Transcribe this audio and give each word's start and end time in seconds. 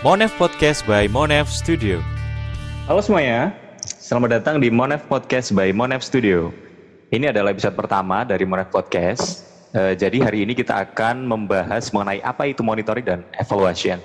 Monef 0.00 0.32
Podcast 0.40 0.88
by 0.88 1.12
Monef 1.12 1.52
Studio. 1.52 2.00
Halo 2.88 3.04
semuanya, 3.04 3.52
selamat 3.84 4.40
datang 4.40 4.56
di 4.56 4.72
Monef 4.72 5.04
Podcast 5.12 5.52
by 5.52 5.76
Monef 5.76 6.00
Studio. 6.00 6.56
Ini 7.12 7.28
adalah 7.28 7.52
episode 7.52 7.76
pertama 7.76 8.24
dari 8.24 8.48
Monef 8.48 8.72
Podcast. 8.72 9.44
Uh, 9.76 9.92
jadi 9.92 10.24
hari 10.24 10.48
ini 10.48 10.56
kita 10.56 10.88
akan 10.88 11.28
membahas 11.28 11.92
mengenai 11.92 12.24
apa 12.24 12.48
itu 12.48 12.64
monitoring 12.64 13.04
dan 13.04 13.20
evaluation. 13.36 14.00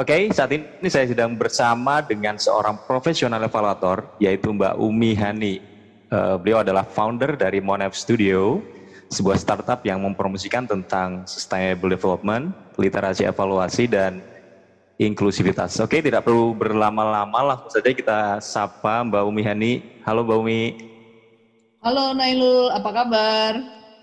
Oke, 0.00 0.08
okay, 0.08 0.22
saat 0.32 0.56
ini 0.56 0.88
saya 0.88 1.04
sedang 1.04 1.36
bersama 1.36 2.00
dengan 2.00 2.40
seorang 2.40 2.80
profesional 2.88 3.44
evaluator, 3.44 4.16
yaitu 4.24 4.48
Mbak 4.56 4.80
Umi 4.80 5.12
Hani. 5.20 5.60
Uh, 6.08 6.40
beliau 6.40 6.64
adalah 6.64 6.88
founder 6.88 7.36
dari 7.36 7.60
Monef 7.60 7.92
Studio, 7.92 8.64
sebuah 9.12 9.36
startup 9.36 9.84
yang 9.84 10.00
mempromosikan 10.00 10.64
tentang 10.64 11.28
sustainable 11.28 11.92
development, 11.92 12.56
literasi 12.80 13.28
evaluasi, 13.28 13.84
dan 13.84 14.24
inklusivitas. 15.00 15.80
Oke, 15.80 16.04
tidak 16.04 16.28
perlu 16.28 16.52
berlama-lama, 16.52 17.56
langsung 17.56 17.72
saja 17.72 17.88
kita 17.88 18.36
sapa 18.44 19.00
Mbak 19.00 19.22
Umi 19.24 19.42
Hani. 19.42 19.72
Halo 20.04 20.20
Mbak 20.28 20.38
Umi. 20.44 20.62
Halo 21.80 22.12
Nailul, 22.12 22.68
apa 22.68 22.90
kabar? 22.92 23.52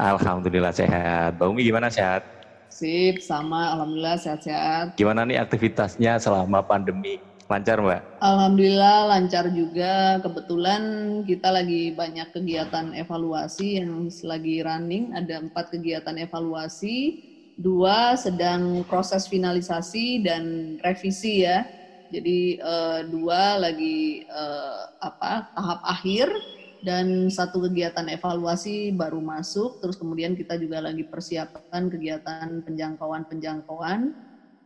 Alhamdulillah 0.01 0.73
sehat. 0.73 1.37
Mbak 1.37 1.47
Umi 1.53 1.61
gimana 1.61 1.93
sehat? 1.93 2.25
Sip, 2.73 3.21
sama. 3.21 3.77
Alhamdulillah 3.77 4.17
sehat-sehat. 4.17 4.97
Gimana 4.97 5.21
nih 5.29 5.37
aktivitasnya 5.37 6.17
selama 6.17 6.65
pandemi? 6.65 7.21
Lancar 7.45 7.77
Mbak? 7.77 8.01
Alhamdulillah 8.17 8.97
lancar 9.13 9.53
juga. 9.53 10.17
Kebetulan 10.25 10.81
kita 11.29 11.53
lagi 11.53 11.93
banyak 11.93 12.33
kegiatan 12.33 12.97
evaluasi 12.97 13.85
yang 13.85 14.09
lagi 14.25 14.65
running. 14.65 15.13
Ada 15.13 15.45
empat 15.45 15.69
kegiatan 15.77 16.17
evaluasi 16.17 17.26
dua 17.57 18.13
sedang 18.13 18.85
proses 18.85 19.25
finalisasi 19.25 20.21
dan 20.21 20.77
revisi 20.85 21.43
ya. 21.43 21.65
Jadi 22.07 22.55
uh, 22.63 23.03
dua 23.03 23.59
lagi 23.59 24.23
uh, 24.31 24.87
apa 25.03 25.51
tahap 25.51 25.79
akhir 25.83 26.31
dan 26.79 27.27
satu 27.27 27.67
kegiatan 27.67 28.07
evaluasi 28.07 28.95
baru 28.95 29.19
masuk. 29.19 29.81
Terus 29.83 29.97
kemudian 29.99 30.37
kita 30.37 30.55
juga 30.55 30.79
lagi 30.79 31.03
persiapkan 31.03 31.91
kegiatan 31.91 32.63
penjangkauan-penjangkauan 32.63 34.15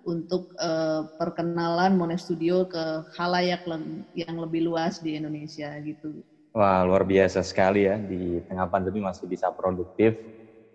untuk 0.05 0.53
uh, 0.61 1.09
perkenalan 1.17 1.97
Monet 1.97 2.21
Studio 2.21 2.69
ke 2.69 3.05
halayak 3.17 3.65
yang 4.13 4.35
lebih 4.37 4.69
luas 4.69 5.01
di 5.01 5.17
Indonesia 5.17 5.71
gitu. 5.81 6.21
Wah 6.51 6.83
luar 6.83 7.07
biasa 7.07 7.41
sekali 7.47 7.87
ya 7.87 7.95
di 7.95 8.43
tengah 8.43 8.67
pandemi 8.67 8.99
masih 8.99 9.23
bisa 9.23 9.47
produktif 9.55 10.19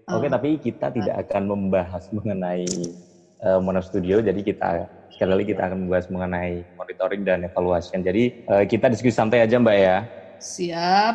Oke, 0.06 0.30
okay, 0.30 0.30
tapi 0.30 0.48
kita 0.62 0.94
tidak 0.94 1.26
akan 1.26 1.50
membahas 1.50 2.06
mengenai 2.14 2.62
uh, 3.42 3.58
Mono 3.58 3.82
Studio, 3.82 4.22
jadi 4.22 4.38
kita 4.38 4.86
sekali 5.10 5.30
lagi 5.34 5.46
kita 5.50 5.66
akan 5.66 5.78
membahas 5.82 6.06
mengenai 6.06 6.62
monitoring 6.78 7.26
dan 7.26 7.42
evaluation. 7.42 8.06
Jadi 8.06 8.46
uh, 8.46 8.62
kita 8.62 8.86
diskusi 8.86 9.10
santai 9.10 9.42
aja 9.42 9.58
Mbak 9.58 9.78
ya. 9.82 10.06
Siap. 10.38 11.14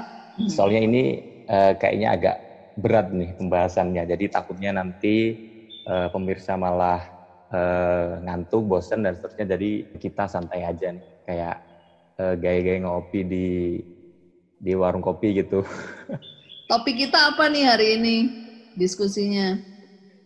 Soalnya 0.51 0.83
ini 0.83 1.03
uh, 1.47 1.71
kayaknya 1.79 2.19
agak 2.19 2.37
berat 2.83 3.15
nih 3.15 3.31
pembahasannya, 3.39 4.03
jadi 4.11 4.25
takutnya 4.27 4.75
nanti 4.75 5.39
uh, 5.87 6.11
pemirsa 6.11 6.59
malah 6.59 6.99
uh, 7.47 8.19
ngantuk, 8.27 8.75
bosan 8.75 9.07
dan 9.07 9.15
seterusnya. 9.15 9.55
Jadi 9.55 9.87
kita 10.03 10.27
santai 10.27 10.67
aja 10.67 10.91
nih, 10.91 11.07
kayak 11.23 11.55
uh, 12.19 12.35
gaya-gaya 12.35 12.83
ngopi 12.83 13.23
di 13.23 13.47
di 14.59 14.75
warung 14.75 14.99
kopi 14.99 15.39
gitu. 15.39 15.63
Topik 16.67 17.07
kita 17.07 17.31
apa 17.31 17.47
nih 17.47 17.63
hari 17.71 17.87
ini? 17.95 18.40
Diskusinya? 18.77 19.59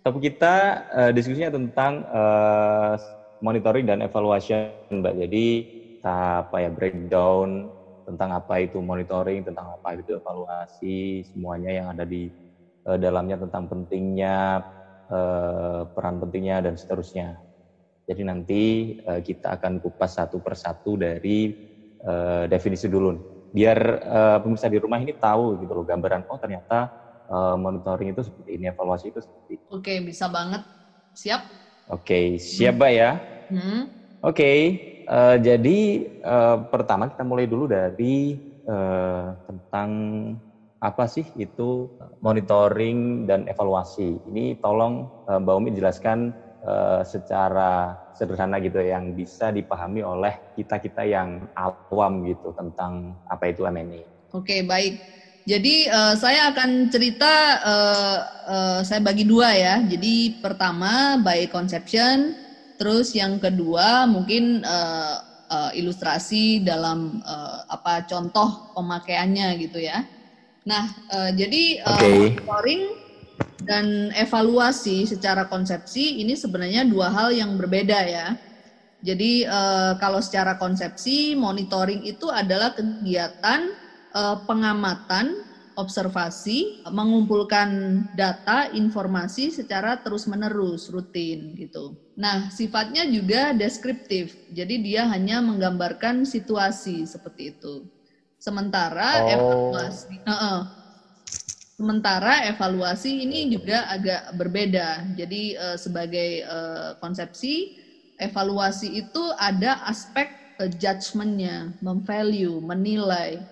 Topik 0.06 0.34
kita 0.34 0.86
uh, 0.94 1.12
diskusinya 1.12 1.50
tentang 1.50 2.06
uh, 2.06 2.94
monitoring 3.42 3.90
dan 3.90 4.06
evaluation, 4.06 4.74
Mbak. 4.90 5.16
Jadi 5.26 5.48
apa 6.06 6.62
ya 6.62 6.70
breakdown 6.70 7.74
tentang 8.06 8.30
apa 8.38 8.62
itu 8.62 8.78
monitoring, 8.78 9.42
tentang 9.42 9.74
apa 9.74 9.98
itu 9.98 10.14
evaluasi, 10.14 11.26
semuanya 11.26 11.74
yang 11.74 11.90
ada 11.90 12.06
di 12.06 12.30
uh, 12.86 13.02
dalamnya 13.02 13.42
tentang 13.42 13.66
pentingnya, 13.66 14.62
uh, 15.10 15.90
peran 15.90 16.22
pentingnya 16.22 16.70
dan 16.70 16.78
seterusnya. 16.78 17.42
Jadi 18.06 18.22
nanti 18.22 18.62
uh, 19.02 19.18
kita 19.26 19.58
akan 19.58 19.82
kupas 19.82 20.22
satu 20.22 20.38
persatu 20.38 20.94
dari 20.94 21.50
uh, 22.06 22.46
definisi 22.46 22.86
dulu, 22.86 23.18
biar 23.50 23.80
uh, 24.06 24.38
pemirsa 24.46 24.70
di 24.70 24.78
rumah 24.78 25.02
ini 25.02 25.18
tahu 25.18 25.58
gitu 25.58 25.74
loh 25.74 25.82
gambaran. 25.82 26.30
Oh 26.30 26.38
ternyata 26.38 26.94
uh, 27.30 27.56
monitoring 27.60 28.14
itu 28.14 28.22
seperti 28.26 28.58
ini, 28.58 28.70
evaluasi 28.70 29.12
itu 29.12 29.20
seperti 29.22 29.60
ini. 29.60 29.66
Oke, 29.72 29.94
bisa 30.02 30.26
banget. 30.30 30.62
Siap? 31.16 31.42
Oke, 31.90 32.42
siap, 32.42 32.76
Mbak 32.78 32.92
ya. 32.92 33.12
Hmm. 33.50 33.94
Oke, 34.26 34.52
uh, 35.06 35.38
jadi 35.38 35.80
uh, 36.26 36.66
pertama 36.66 37.06
kita 37.06 37.22
mulai 37.22 37.46
dulu 37.46 37.70
dari 37.70 38.42
uh, 38.66 39.38
tentang 39.46 39.90
apa 40.82 41.06
sih 41.10 41.26
itu 41.38 41.90
monitoring 42.22 43.30
dan 43.30 43.46
evaluasi. 43.46 44.22
Ini 44.26 44.58
tolong 44.62 45.10
uh, 45.30 45.40
Mbak 45.42 45.56
Umi 45.56 45.70
jelaskan 45.78 46.34
uh, 46.66 47.02
secara 47.06 47.98
sederhana 48.14 48.58
gitu 48.62 48.82
yang 48.82 49.14
bisa 49.14 49.50
dipahami 49.54 50.02
oleh 50.02 50.34
kita-kita 50.58 51.06
yang 51.06 51.46
awam 51.54 52.26
gitu 52.26 52.54
tentang 52.54 53.18
apa 53.30 53.50
itu 53.50 53.66
MNE. 53.66 54.06
Oke, 54.34 54.66
baik. 54.66 55.06
Jadi 55.46 55.86
uh, 55.86 56.18
saya 56.18 56.50
akan 56.50 56.90
cerita 56.90 57.34
uh, 57.62 58.18
uh, 58.50 58.80
saya 58.82 58.98
bagi 58.98 59.30
dua 59.30 59.54
ya. 59.54 59.78
Jadi 59.86 60.42
pertama 60.42 61.22
by 61.22 61.46
conception, 61.54 62.34
terus 62.82 63.14
yang 63.14 63.38
kedua 63.38 64.10
mungkin 64.10 64.66
uh, 64.66 65.22
uh, 65.54 65.72
ilustrasi 65.78 66.66
dalam 66.66 67.22
uh, 67.22 67.62
apa 67.70 68.10
contoh 68.10 68.74
pemakaiannya 68.74 69.62
gitu 69.62 69.86
ya. 69.86 70.02
Nah, 70.66 70.90
uh, 71.14 71.30
jadi 71.30 71.86
uh, 71.86 71.94
okay. 71.94 72.42
monitoring 72.42 72.84
dan 73.70 74.10
evaluasi 74.18 75.06
secara 75.06 75.46
konsepsi 75.46 76.26
ini 76.26 76.34
sebenarnya 76.34 76.90
dua 76.90 77.14
hal 77.14 77.30
yang 77.30 77.54
berbeda 77.54 78.02
ya. 78.02 78.34
Jadi 79.06 79.46
uh, 79.46 79.94
kalau 80.02 80.18
secara 80.26 80.58
konsepsi 80.58 81.38
monitoring 81.38 82.02
itu 82.02 82.34
adalah 82.34 82.74
kegiatan 82.74 83.85
uh, 84.16 84.40
pengamatan, 84.48 85.44
observasi, 85.76 86.88
mengumpulkan 86.88 88.02
data, 88.16 88.72
informasi 88.72 89.52
secara 89.52 90.00
terus-menerus, 90.00 90.88
rutin 90.88 91.52
gitu. 91.60 92.00
Nah, 92.16 92.48
sifatnya 92.48 93.04
juga 93.04 93.52
deskriptif. 93.52 94.32
Jadi 94.56 94.80
dia 94.80 95.04
hanya 95.12 95.44
menggambarkan 95.44 96.24
situasi 96.24 97.04
seperti 97.04 97.60
itu. 97.60 97.84
Sementara 98.40 99.28
oh. 99.28 99.32
evaluasi 99.36 100.16
uh 100.24 100.32
-uh. 100.32 100.60
Sementara 101.76 102.48
evaluasi 102.48 103.28
ini 103.28 103.52
juga 103.52 103.84
agak 103.92 104.32
berbeda. 104.40 105.12
Jadi 105.20 105.60
uh, 105.60 105.76
sebagai 105.76 106.48
uh, 106.48 106.96
konsepsi 107.04 107.76
evaluasi 108.16 108.96
itu 108.96 109.24
ada 109.36 109.84
aspek 109.84 110.56
uh, 110.64 110.72
judgementnya, 110.72 111.76
memvalue, 111.84 112.64
menilai, 112.64 113.44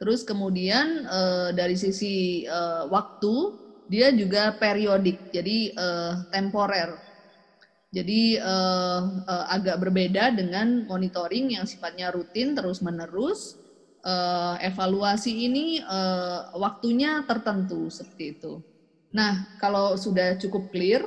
Terus 0.00 0.24
kemudian 0.24 1.04
uh, 1.04 1.52
dari 1.52 1.76
sisi 1.76 2.48
uh, 2.48 2.88
waktu 2.88 3.34
dia 3.84 4.08
juga 4.16 4.56
periodik, 4.56 5.28
jadi 5.28 5.76
uh, 5.76 6.12
temporer. 6.32 6.96
Jadi 7.92 8.40
uh, 8.40 9.00
uh, 9.28 9.46
agak 9.52 9.82
berbeda 9.82 10.32
dengan 10.32 10.88
monitoring 10.88 11.58
yang 11.58 11.68
sifatnya 11.68 12.08
rutin 12.14 12.56
terus 12.56 12.80
menerus. 12.80 13.60
Uh, 14.00 14.56
evaluasi 14.64 15.44
ini 15.44 15.84
uh, 15.84 16.48
waktunya 16.56 17.20
tertentu 17.28 17.92
seperti 17.92 18.40
itu. 18.40 18.64
Nah 19.12 19.52
kalau 19.60 19.92
sudah 20.00 20.40
cukup 20.40 20.72
clear, 20.72 21.04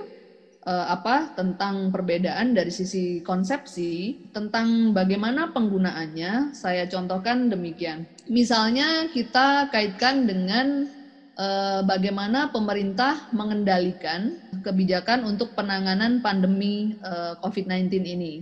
uh, 0.68 0.86
apa 0.92 1.36
tentang 1.36 1.92
perbedaan 1.92 2.56
dari 2.56 2.72
sisi 2.72 3.20
konsepsi 3.22 4.24
tentang 4.32 4.96
bagaimana 4.96 5.52
penggunaannya 5.52 6.56
saya 6.56 6.88
contohkan 6.88 7.52
demikian. 7.52 8.08
Misalnya 8.32 9.12
kita 9.12 9.68
kaitkan 9.70 10.28
dengan 10.28 10.88
uh, 11.36 11.82
bagaimana 11.84 12.50
pemerintah 12.52 13.28
mengendalikan 13.36 14.40
kebijakan 14.64 15.28
untuk 15.28 15.52
penanganan 15.60 16.24
pandemi 16.24 16.96
uh, 17.04 17.36
eh, 17.36 17.44
COVID-19 17.44 17.92
ini. 18.00 18.34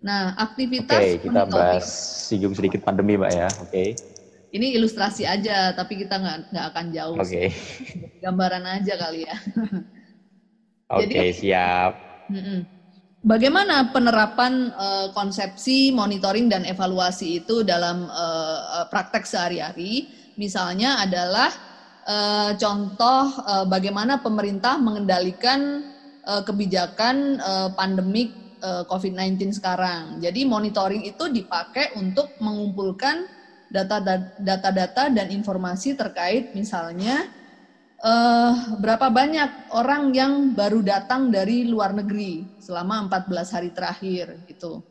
Nah 0.00 0.32
aktivitas 0.38 1.02
Oke, 1.02 1.10
okay, 1.18 1.24
kita 1.26 1.42
bahas 1.50 1.86
singgung 2.30 2.54
sedikit 2.54 2.86
pandemi 2.86 3.18
mbak 3.18 3.32
ya. 3.34 3.48
Oke. 3.60 3.70
Okay. 3.70 3.88
ini 4.50 4.74
ilustrasi 4.74 5.30
aja 5.30 5.70
tapi 5.78 5.94
kita 5.94 6.18
nggak 6.18 6.50
nggak 6.50 6.66
akan 6.74 6.86
jauh 6.90 7.14
oke. 7.14 7.22
okay. 7.22 7.54
gambaran 8.18 8.66
aja 8.66 8.98
kali 8.98 9.22
ya 9.22 9.36
Oke, 10.90 11.06
okay, 11.06 11.30
siap. 11.30 11.94
Bagaimana 13.20 13.92
penerapan 13.92 14.74
uh, 14.74 15.12
konsepsi 15.14 15.92
monitoring 15.92 16.48
dan 16.50 16.66
evaluasi 16.66 17.44
itu 17.44 17.62
dalam 17.62 18.08
uh, 18.08 18.88
praktek 18.90 19.28
sehari-hari? 19.28 20.08
Misalnya 20.40 21.04
adalah 21.04 21.52
uh, 22.08 22.50
contoh 22.56 23.28
uh, 23.44 23.68
bagaimana 23.68 24.18
pemerintah 24.24 24.80
mengendalikan 24.80 25.84
uh, 26.26 26.42
kebijakan 26.42 27.38
uh, 27.38 27.68
pandemik 27.76 28.32
uh, 28.64 28.82
COVID-19 28.88 29.62
sekarang. 29.62 30.18
Jadi 30.18 30.42
monitoring 30.48 31.06
itu 31.06 31.30
dipakai 31.30 31.94
untuk 32.00 32.34
mengumpulkan 32.40 33.28
data-data 33.70 35.14
dan 35.14 35.30
informasi 35.30 35.94
terkait 35.94 36.50
misalnya 36.58 37.30
uh, 38.02 38.76
berapa 38.80 39.08
banyak 39.12 39.72
orang 39.76 40.12
yang 40.16 40.32
baru 40.56 40.80
datang 40.80 41.28
dari 41.28 41.68
luar 41.68 41.92
negeri 41.92 42.44
selama 42.60 43.08
14 43.08 43.54
hari 43.54 43.70
terakhir 43.70 44.40
gitu. 44.48 44.84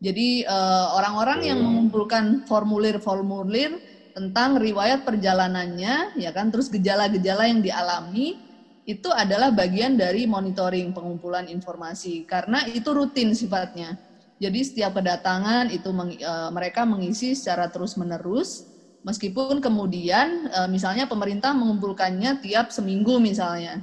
Jadi 0.00 0.48
orang-orang 0.96 1.44
uh, 1.44 1.46
yang 1.52 1.60
mengumpulkan 1.60 2.48
formulir-formulir 2.48 3.76
tentang 4.16 4.56
riwayat 4.56 5.04
perjalanannya 5.04 6.16
ya 6.16 6.30
kan 6.32 6.48
terus 6.48 6.72
gejala-gejala 6.72 7.46
yang 7.46 7.60
dialami 7.60 8.40
itu 8.88 9.08
adalah 9.12 9.52
bagian 9.54 9.94
dari 9.94 10.26
monitoring 10.26 10.90
pengumpulan 10.90 11.46
informasi 11.46 12.24
karena 12.26 12.66
itu 12.66 12.90
rutin 12.90 13.36
sifatnya. 13.36 13.94
Jadi 14.40 14.60
setiap 14.64 14.96
kedatangan 14.96 15.68
itu 15.68 15.92
meng, 15.92 16.16
e, 16.16 16.32
mereka 16.48 16.88
mengisi 16.88 17.36
secara 17.36 17.68
terus-menerus 17.68 18.69
meskipun 19.04 19.58
kemudian 19.64 20.48
e, 20.48 20.60
misalnya 20.68 21.08
pemerintah 21.08 21.56
mengumpulkannya 21.56 22.40
tiap 22.44 22.72
seminggu 22.72 23.16
misalnya. 23.20 23.80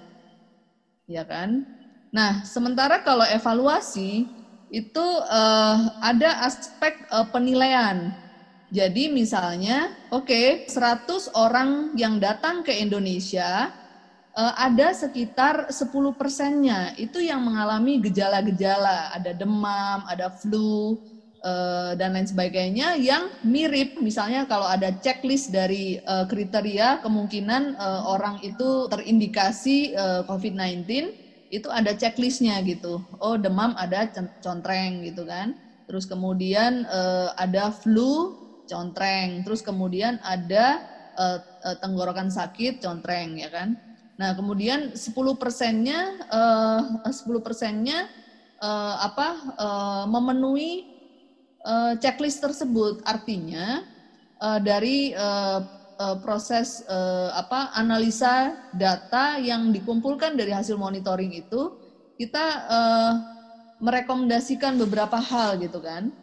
Ya 1.08 1.24
kan? 1.24 1.66
Nah, 2.12 2.44
sementara 2.44 3.02
kalau 3.02 3.26
evaluasi 3.26 4.28
itu 4.70 5.08
e, 5.26 5.42
ada 6.04 6.46
aspek 6.46 7.08
e, 7.08 7.18
penilaian. 7.34 8.14
Jadi 8.68 9.08
misalnya, 9.08 9.96
oke, 10.12 10.28
okay, 10.28 10.68
100 10.68 11.32
orang 11.40 11.96
yang 11.96 12.20
datang 12.20 12.68
ke 12.68 12.76
Indonesia 12.76 13.72
ada 14.38 14.94
sekitar 14.94 15.74
10 15.74 16.14
persennya 16.14 16.94
itu 16.94 17.18
yang 17.18 17.42
mengalami 17.42 17.98
gejala-gejala, 17.98 19.10
ada 19.16 19.34
demam, 19.34 20.06
ada 20.06 20.30
flu, 20.30 21.00
dan 21.96 22.18
lain 22.18 22.28
sebagainya 22.28 22.98
yang 22.98 23.30
mirip. 23.46 24.00
Misalnya 24.02 24.50
kalau 24.50 24.66
ada 24.66 24.90
checklist 25.00 25.54
dari 25.54 26.02
uh, 26.04 26.26
kriteria 26.26 27.06
kemungkinan 27.06 27.78
uh, 27.78 28.02
orang 28.10 28.42
itu 28.42 28.90
terindikasi 28.90 29.94
uh, 29.94 30.22
COVID-19, 30.26 30.88
itu 31.54 31.68
ada 31.72 31.96
checklistnya 31.96 32.60
gitu. 32.66 33.00
Oh 33.24 33.40
demam 33.40 33.78
ada 33.78 34.10
contreng 34.44 35.06
gitu 35.06 35.24
kan. 35.24 35.56
Terus 35.88 36.04
kemudian 36.04 36.84
ada 37.40 37.72
flu, 37.72 38.36
contreng. 38.68 39.48
Terus 39.48 39.64
kemudian 39.64 40.20
ada 40.20 40.84
tenggorokan 41.80 42.28
sakit, 42.28 42.84
contreng 42.84 43.40
ya 43.40 43.48
kan. 43.48 43.80
Nah, 44.20 44.36
kemudian 44.36 44.92
10 44.92 45.40
persennya, 45.40 46.20
uh, 46.28 47.08
10 47.08 47.40
persennya 47.40 48.12
apa 49.00 49.56
uh, 49.56 50.04
memenuhi 50.12 50.97
uh, 51.68 51.94
checklist 52.00 52.40
tersebut. 52.40 53.04
Artinya 53.04 53.84
uh, 54.40 54.60
dari 54.64 55.12
uh, 55.12 55.60
uh, 56.00 56.18
proses 56.24 56.88
uh, 56.88 57.36
apa 57.36 57.76
analisa 57.76 58.56
data 58.72 59.36
yang 59.44 59.76
dikumpulkan 59.76 60.40
dari 60.40 60.56
hasil 60.56 60.80
monitoring 60.80 61.36
itu, 61.36 61.76
kita 62.16 62.46
uh, 62.72 63.14
merekomendasikan 63.84 64.80
beberapa 64.80 65.20
hal 65.20 65.60
gitu 65.60 65.84
kan. 65.84 66.16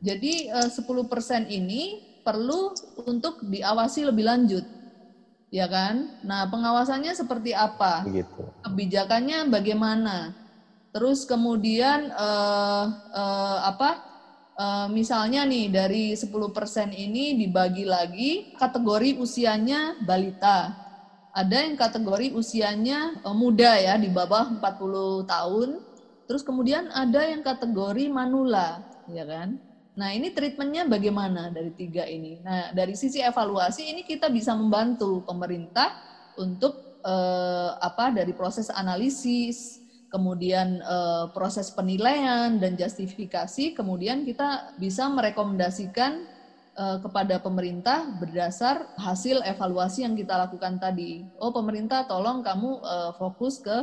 Jadi 0.00 0.48
uh, 0.48 0.72
10 0.72 0.80
persen 1.12 1.44
ini 1.52 2.00
perlu 2.24 2.72
untuk 3.04 3.44
diawasi 3.44 4.08
lebih 4.08 4.24
lanjut 4.26 4.64
ya 5.50 5.66
kan? 5.70 6.20
Nah, 6.26 6.46
pengawasannya 6.50 7.12
seperti 7.14 7.54
apa? 7.54 8.04
Begitu. 8.06 8.42
Kebijakannya 8.66 9.48
bagaimana? 9.50 10.34
Terus 10.90 11.28
kemudian 11.28 12.08
eh, 12.08 12.84
eh, 13.12 13.58
apa? 13.68 14.15
Eh, 14.56 14.88
misalnya 14.88 15.44
nih 15.44 15.68
dari 15.68 16.16
10% 16.16 16.88
ini 16.88 17.36
dibagi 17.36 17.84
lagi 17.84 18.56
kategori 18.56 19.20
usianya 19.20 20.00
balita. 20.00 20.72
Ada 21.36 21.68
yang 21.68 21.76
kategori 21.76 22.32
usianya 22.32 23.20
eh, 23.20 23.36
muda 23.36 23.76
ya 23.76 24.00
di 24.00 24.08
bawah 24.08 24.56
40 24.56 25.28
tahun. 25.28 25.68
Terus 26.24 26.40
kemudian 26.40 26.88
ada 26.88 27.20
yang 27.20 27.44
kategori 27.44 28.08
manula, 28.08 28.80
ya 29.12 29.28
kan? 29.28 29.60
Nah, 29.92 30.08
ini 30.16 30.32
treatmentnya 30.32 30.88
bagaimana 30.88 31.52
dari 31.52 31.70
tiga 31.76 32.08
ini? 32.08 32.40
Nah, 32.40 32.72
dari 32.72 32.96
sisi 32.96 33.20
evaluasi 33.20 33.92
ini 33.92 34.08
kita 34.08 34.32
bisa 34.32 34.56
membantu 34.56 35.20
pemerintah 35.28 36.00
untuk 36.40 36.96
eh, 37.04 37.70
apa 37.76 38.08
dari 38.08 38.32
proses 38.32 38.72
analisis, 38.72 39.84
kemudian 40.10 40.80
eh, 40.80 41.24
proses 41.34 41.70
penilaian 41.70 42.56
dan 42.58 42.78
justifikasi, 42.78 43.74
kemudian 43.74 44.22
kita 44.22 44.74
bisa 44.78 45.06
merekomendasikan 45.10 46.24
eh, 46.76 46.98
kepada 47.02 47.42
pemerintah 47.42 48.06
berdasar 48.16 48.90
hasil 48.96 49.42
evaluasi 49.44 50.06
yang 50.06 50.14
kita 50.14 50.36
lakukan 50.36 50.78
tadi. 50.78 51.26
Oh, 51.38 51.50
pemerintah 51.50 52.06
tolong 52.06 52.40
kamu 52.40 52.70
eh, 52.82 53.10
fokus 53.18 53.58
ke 53.58 53.76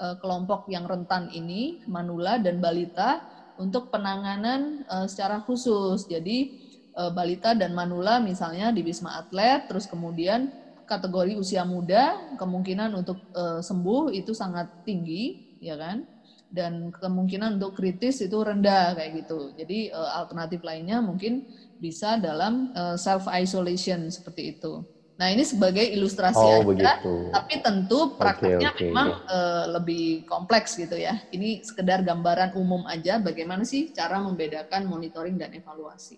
eh, 0.00 0.16
kelompok 0.20 0.68
yang 0.68 0.84
rentan 0.84 1.28
ini, 1.32 1.80
manula 1.88 2.36
dan 2.36 2.60
balita 2.60 3.24
untuk 3.60 3.92
penanganan 3.92 4.80
uh, 4.88 5.04
secara 5.04 5.44
khusus. 5.44 6.08
Jadi 6.08 6.56
uh, 6.96 7.12
balita 7.12 7.52
dan 7.52 7.76
manula 7.76 8.16
misalnya 8.16 8.72
di 8.72 8.80
Wisma 8.80 9.20
Atlet, 9.20 9.68
terus 9.68 9.84
kemudian 9.84 10.48
kategori 10.88 11.36
usia 11.36 11.62
muda 11.62 12.16
kemungkinan 12.40 12.96
untuk 12.96 13.20
uh, 13.36 13.60
sembuh 13.60 14.10
itu 14.16 14.32
sangat 14.32 14.72
tinggi, 14.82 15.49
ya 15.62 15.78
kan? 15.78 16.08
Dan 16.50 16.90
kemungkinan 16.90 17.62
untuk 17.62 17.78
kritis 17.78 18.18
itu 18.18 18.34
rendah 18.34 18.98
kayak 18.98 19.22
gitu. 19.22 19.54
Jadi 19.54 19.94
uh, 19.94 20.18
alternatif 20.18 20.66
lainnya 20.66 20.98
mungkin 20.98 21.46
bisa 21.78 22.18
dalam 22.18 22.74
uh, 22.74 22.98
self 22.98 23.30
isolation 23.30 24.10
seperti 24.10 24.58
itu. 24.58 24.82
Nah 25.20 25.28
ini 25.28 25.44
sebagai 25.44 25.84
ilustrasi 25.84 26.40
oh, 26.40 26.64
aja, 26.64 26.64
begitu. 26.64 27.14
tapi 27.28 27.54
tentu 27.60 28.16
prakteknya 28.16 28.72
okay, 28.72 28.88
okay. 28.88 28.88
memang 28.88 29.08
uh, 29.28 29.64
lebih 29.76 30.24
kompleks 30.24 30.80
gitu 30.80 30.96
ya. 30.96 31.20
Ini 31.28 31.60
sekedar 31.60 32.00
gambaran 32.00 32.56
umum 32.56 32.88
aja 32.88 33.20
bagaimana 33.20 33.68
sih 33.68 33.92
cara 33.92 34.16
membedakan 34.16 34.88
monitoring 34.88 35.36
dan 35.36 35.52
evaluasi 35.52 36.16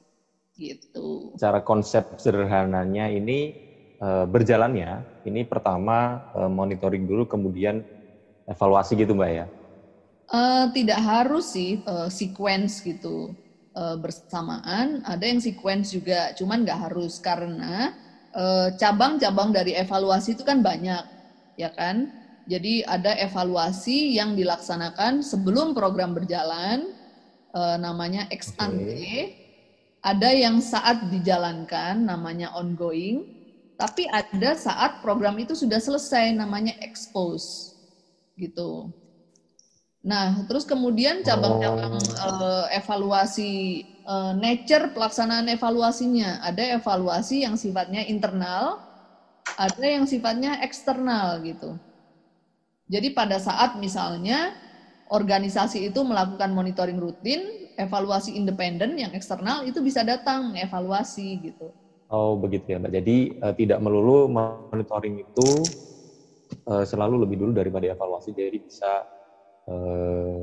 gitu. 0.54 1.34
Cara 1.34 1.58
konsep 1.66 2.14
sederhananya 2.14 3.10
ini 3.10 3.58
uh, 3.98 4.22
berjalannya, 4.22 5.02
ini 5.26 5.42
pertama 5.50 6.30
uh, 6.38 6.46
monitoring 6.46 7.02
dulu, 7.02 7.26
kemudian 7.26 7.82
evaluasi 8.52 8.92
gitu 8.94 9.16
mbak 9.16 9.30
ya? 9.32 9.46
Uh, 10.32 10.68
tidak 10.72 11.00
harus 11.00 11.52
sih 11.52 11.80
uh, 11.84 12.08
sequence 12.12 12.84
gitu 12.84 13.32
uh, 13.76 13.96
bersamaan. 13.96 15.00
Ada 15.04 15.24
yang 15.28 15.40
sequence 15.40 15.92
juga, 15.92 16.36
cuman 16.36 16.64
nggak 16.64 16.92
harus 16.92 17.18
karena 17.18 17.96
cabang-cabang 18.80 19.52
dari 19.52 19.76
evaluasi 19.76 20.32
itu 20.32 20.40
kan 20.40 20.64
banyak, 20.64 21.04
ya 21.60 21.68
kan? 21.76 22.08
Jadi 22.50 22.82
ada 22.82 23.14
evaluasi 23.14 24.18
yang 24.18 24.34
dilaksanakan 24.34 25.22
sebelum 25.22 25.78
program 25.78 26.10
berjalan, 26.10 26.90
eh, 27.54 27.76
namanya 27.78 28.26
ex 28.34 28.50
ante. 28.58 28.82
Okay. 28.82 29.20
Ada 30.02 30.34
yang 30.34 30.58
saat 30.58 31.06
dijalankan, 31.14 32.02
namanya 32.02 32.50
ongoing. 32.58 33.22
Tapi 33.78 34.10
ada 34.10 34.58
saat 34.58 34.98
program 34.98 35.38
itu 35.38 35.54
sudah 35.54 35.78
selesai, 35.78 36.34
namanya 36.34 36.74
expose, 36.82 37.71
gitu. 38.36 38.92
Nah, 40.02 40.42
terus 40.50 40.66
kemudian 40.66 41.22
cabang-cabang 41.22 41.94
oh. 41.94 42.26
uh, 42.26 42.66
evaluasi 42.74 43.86
uh, 44.02 44.34
nature 44.34 44.90
pelaksanaan 44.90 45.46
evaluasinya. 45.46 46.42
Ada 46.42 46.82
evaluasi 46.82 47.46
yang 47.46 47.54
sifatnya 47.54 48.02
internal, 48.10 48.82
ada 49.54 49.86
yang 49.86 50.02
sifatnya 50.10 50.58
eksternal 50.66 51.38
gitu. 51.46 51.78
Jadi 52.90 53.14
pada 53.14 53.38
saat 53.38 53.78
misalnya 53.78 54.58
organisasi 55.06 55.86
itu 55.86 56.02
melakukan 56.02 56.50
monitoring 56.50 56.98
rutin, 56.98 57.70
evaluasi 57.78 58.34
independen 58.34 58.98
yang 58.98 59.14
eksternal 59.14 59.62
itu 59.62 59.78
bisa 59.78 60.02
datang 60.02 60.50
mengevaluasi 60.50 61.46
gitu. 61.46 61.70
Oh 62.12 62.34
begitu 62.36 62.74
ya 62.74 62.82
Mbak. 62.82 62.92
Jadi 62.92 63.16
uh, 63.38 63.54
tidak 63.54 63.78
melulu 63.78 64.26
monitoring 64.28 65.22
itu 65.22 65.48
uh, 66.68 66.84
selalu 66.84 67.26
lebih 67.26 67.36
dulu 67.40 67.52
daripada 67.56 67.88
evaluasi. 67.88 68.32
Jadi 68.34 68.58
bisa 68.62 69.02
Eh, 69.62 70.42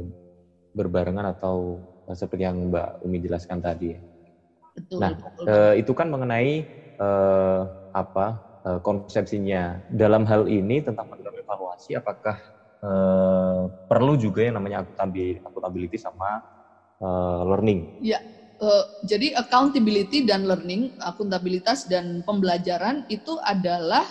berbarengan 0.69 1.35
atau 1.35 1.83
eh, 2.07 2.15
seperti 2.15 2.47
yang 2.47 2.71
Mbak 2.71 3.03
Umi 3.03 3.19
jelaskan 3.19 3.59
tadi. 3.59 3.91
Betul, 4.71 4.99
nah, 5.01 5.11
betul. 5.11 5.43
Eh, 5.43 5.73
itu 5.83 5.91
kan 5.91 6.07
mengenai 6.07 6.63
eh, 6.95 7.61
apa 7.91 8.25
eh, 8.63 8.79
konsepsinya. 8.79 9.83
Dalam 9.91 10.23
hal 10.23 10.47
ini 10.47 10.79
tentang 10.79 11.03
program 11.11 11.35
evaluasi, 11.35 11.99
apakah 11.99 12.39
eh, 12.79 13.63
perlu 13.67 14.13
juga 14.15 14.47
yang 14.47 14.55
namanya 14.55 14.87
accountability 14.87 15.99
sama 15.99 16.39
eh, 17.03 17.41
learning? 17.43 17.91
Ya, 17.99 18.23
uh, 18.63 18.87
jadi 19.03 19.35
accountability 19.35 20.23
dan 20.23 20.47
learning, 20.47 20.95
akuntabilitas 21.03 21.83
dan 21.91 22.23
pembelajaran 22.23 23.03
itu 23.11 23.35
adalah 23.43 24.07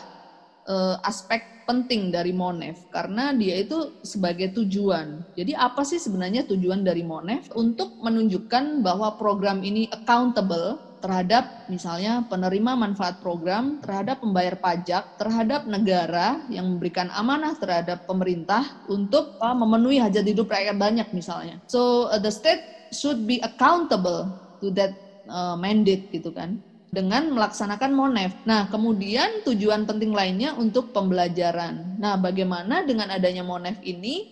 uh, 0.69 1.01
aspek 1.03 1.65
penting 1.69 2.09
dari 2.09 2.33
Monef 2.33 2.89
karena 2.89 3.33
dia 3.37 3.61
itu 3.61 4.01
sebagai 4.01 4.57
tujuan. 4.57 5.21
Jadi 5.37 5.53
apa 5.53 5.85
sih 5.85 6.01
sebenarnya 6.01 6.49
tujuan 6.49 6.81
dari 6.81 7.05
Monef 7.05 7.53
untuk 7.53 8.01
menunjukkan 8.01 8.81
bahwa 8.81 9.17
program 9.21 9.61
ini 9.61 9.89
accountable 9.93 10.81
terhadap 10.99 11.71
misalnya 11.71 12.27
penerima 12.27 12.75
manfaat 12.75 13.23
program, 13.23 13.79
terhadap 13.85 14.19
pembayar 14.19 14.59
pajak, 14.59 15.21
terhadap 15.21 15.69
negara 15.71 16.43
yang 16.51 16.75
memberikan 16.75 17.07
amanah 17.15 17.55
terhadap 17.55 18.09
pemerintah 18.09 18.83
untuk 18.91 19.39
uh, 19.39 19.55
memenuhi 19.55 20.03
hajat 20.03 20.27
hidup 20.27 20.51
rakyat 20.51 20.75
banyak 20.75 21.07
misalnya. 21.15 21.63
So 21.71 22.11
uh, 22.11 22.19
the 22.19 22.35
state 22.35 22.91
should 22.91 23.29
be 23.29 23.39
accountable 23.45 24.33
to 24.59 24.75
that 24.75 24.97
uh, 25.31 25.55
mandate 25.55 26.11
gitu 26.11 26.33
kan 26.35 26.59
dengan 26.89 27.29
melaksanakan 27.33 27.93
monef. 27.93 28.33
Nah, 28.49 28.69
kemudian 28.73 29.45
tujuan 29.45 29.85
penting 29.85 30.13
lainnya 30.13 30.57
untuk 30.57 30.91
pembelajaran. 30.97 32.01
Nah, 32.01 32.17
bagaimana 32.17 32.85
dengan 32.85 33.13
adanya 33.13 33.45
monef 33.45 33.77
ini 33.85 34.29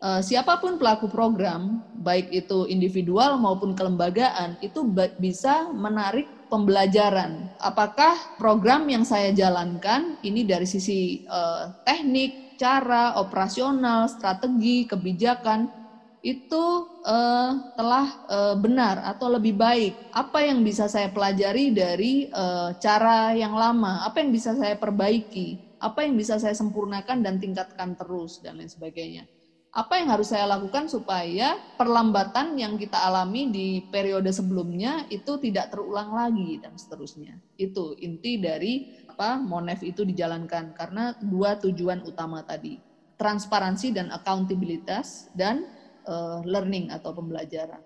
uh, 0.00 0.22
siapa 0.22 0.62
pun 0.62 0.78
pelaku 0.78 1.10
program, 1.10 1.82
baik 2.00 2.30
itu 2.30 2.70
individual 2.70 3.38
maupun 3.42 3.74
kelembagaan, 3.74 4.54
itu 4.62 4.86
bisa 5.18 5.70
menarik 5.74 6.30
pembelajaran. 6.46 7.50
Apakah 7.58 8.38
program 8.38 8.86
yang 8.86 9.02
saya 9.02 9.34
jalankan 9.34 10.14
ini 10.22 10.46
dari 10.46 10.66
sisi 10.66 11.26
uh, 11.26 11.74
teknik, 11.82 12.54
cara, 12.56 13.18
operasional, 13.18 14.06
strategi, 14.06 14.86
kebijakan 14.86 15.85
itu 16.26 16.64
uh, 17.06 17.50
telah 17.78 18.06
uh, 18.26 18.54
benar 18.58 18.98
atau 19.14 19.30
lebih 19.30 19.54
baik? 19.54 20.10
Apa 20.10 20.42
yang 20.42 20.66
bisa 20.66 20.90
saya 20.90 21.06
pelajari 21.06 21.70
dari 21.70 22.26
uh, 22.34 22.74
cara 22.82 23.30
yang 23.30 23.54
lama? 23.54 24.02
Apa 24.02 24.26
yang 24.26 24.34
bisa 24.34 24.58
saya 24.58 24.74
perbaiki? 24.74 25.78
Apa 25.78 26.02
yang 26.02 26.18
bisa 26.18 26.34
saya 26.42 26.50
sempurnakan 26.58 27.22
dan 27.22 27.38
tingkatkan 27.38 27.94
terus 27.94 28.42
dan 28.42 28.58
lain 28.58 28.66
sebagainya? 28.66 29.22
Apa 29.70 30.02
yang 30.02 30.10
harus 30.10 30.34
saya 30.34 30.50
lakukan 30.50 30.90
supaya 30.90 31.62
perlambatan 31.78 32.58
yang 32.58 32.74
kita 32.74 32.96
alami 33.06 33.52
di 33.52 33.68
periode 33.86 34.32
sebelumnya 34.34 35.06
itu 35.12 35.38
tidak 35.38 35.70
terulang 35.70 36.10
lagi 36.10 36.58
dan 36.58 36.74
seterusnya? 36.74 37.38
Itu 37.54 37.94
inti 38.02 38.42
dari 38.42 39.06
apa 39.06 39.38
Monef 39.38 39.86
itu 39.86 40.02
dijalankan 40.02 40.74
karena 40.74 41.14
dua 41.22 41.54
tujuan 41.60 42.02
utama 42.02 42.42
tadi 42.42 42.82
transparansi 43.16 43.96
dan 43.96 44.12
accountabilitas 44.12 45.32
dan 45.32 45.64
uh, 46.06 46.40
learning 46.46 46.88
atau 46.88 47.12
pembelajaran. 47.12 47.82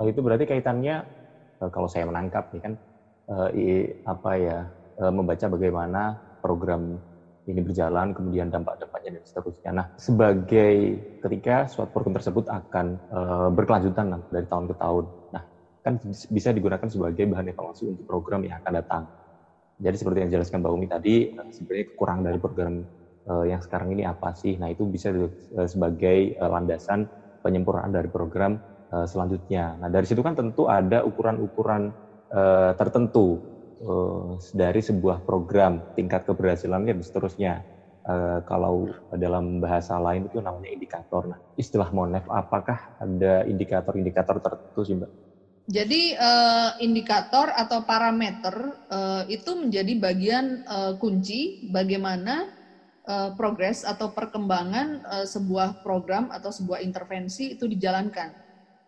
Oh 0.00 0.08
itu 0.08 0.20
berarti 0.24 0.48
kaitannya 0.48 1.04
uh, 1.60 1.70
kalau 1.70 1.86
saya 1.86 2.08
menangkap 2.08 2.50
nih 2.56 2.62
kan 2.64 2.72
uh, 3.30 3.48
apa 4.08 4.30
ya 4.40 4.58
uh, 4.98 5.12
membaca 5.12 5.46
bagaimana 5.46 6.16
program 6.40 6.98
ini 7.48 7.60
berjalan, 7.64 8.12
kemudian 8.12 8.52
dampak-dampaknya 8.52 9.18
dan 9.18 9.24
seterusnya. 9.24 9.70
Nah, 9.74 9.86
sebagai 9.96 10.74
ketika 11.24 11.66
suatu 11.66 11.90
program 11.90 12.14
tersebut 12.14 12.46
akan 12.46 12.86
uh, 13.10 13.48
berkelanjutan 13.50 14.06
nah, 14.12 14.20
dari 14.30 14.46
tahun 14.46 14.70
ke 14.70 14.74
tahun, 14.78 15.04
nah 15.34 15.42
kan 15.80 15.94
bisa 16.06 16.48
digunakan 16.52 16.86
sebagai 16.86 17.24
bahan 17.26 17.50
evaluasi 17.50 17.90
untuk 17.90 18.04
program 18.06 18.44
yang 18.44 18.60
akan 18.60 18.72
datang. 18.76 19.02
Jadi 19.80 19.96
seperti 19.96 20.16
yang 20.20 20.28
dijelaskan 20.28 20.60
Mbak 20.60 20.72
Umi 20.76 20.86
tadi, 20.92 21.16
sebenarnya 21.56 21.86
kekurangan 21.88 22.24
dari 22.28 22.38
program 22.38 22.72
uh, 23.24 23.44
yang 23.48 23.60
sekarang 23.64 23.88
ini 23.96 24.04
apa 24.04 24.36
sih? 24.36 24.60
Nah 24.60 24.68
itu 24.68 24.84
bisa 24.84 25.08
uh, 25.08 25.64
sebagai 25.64 26.36
uh, 26.36 26.50
landasan 26.52 27.08
penyempurnaan 27.40 27.92
dari 27.92 28.08
program 28.08 28.60
uh, 28.92 29.06
selanjutnya. 29.08 29.76
Nah 29.80 29.88
dari 29.88 30.06
situ 30.06 30.20
kan 30.20 30.36
tentu 30.36 30.68
ada 30.68 31.02
ukuran-ukuran 31.04 31.92
uh, 32.32 32.72
tertentu 32.76 33.40
uh, 33.84 34.36
dari 34.52 34.80
sebuah 34.80 35.24
program 35.24 35.80
tingkat 35.96 36.24
keberhasilan 36.28 36.86
dan 36.86 37.00
seterusnya. 37.00 37.64
Uh, 38.00 38.40
kalau 38.48 38.88
dalam 39.12 39.60
bahasa 39.60 40.00
lain 40.00 40.24
itu 40.24 40.40
namanya 40.40 40.72
indikator. 40.72 41.28
Nah, 41.28 41.36
istilah 41.60 41.92
Monef, 41.92 42.24
apakah 42.32 42.96
ada 42.96 43.44
indikator-indikator 43.44 44.40
tertentu 44.40 44.80
sih, 44.88 44.96
Mbak? 44.96 45.10
Jadi 45.70 46.18
uh, 46.18 46.74
indikator 46.82 47.52
atau 47.54 47.86
parameter 47.86 48.74
uh, 48.90 49.22
itu 49.30 49.54
menjadi 49.54 49.92
bagian 50.02 50.66
uh, 50.66 50.92
kunci 50.98 51.70
bagaimana 51.70 52.48
uh, 53.10 53.30
progres 53.34 53.82
atau 53.82 54.14
perkembangan 54.14 55.02
uh, 55.02 55.26
sebuah 55.26 55.82
program 55.82 56.30
atau 56.30 56.54
sebuah 56.54 56.78
intervensi 56.86 57.58
itu 57.58 57.66
dijalankan. 57.66 58.30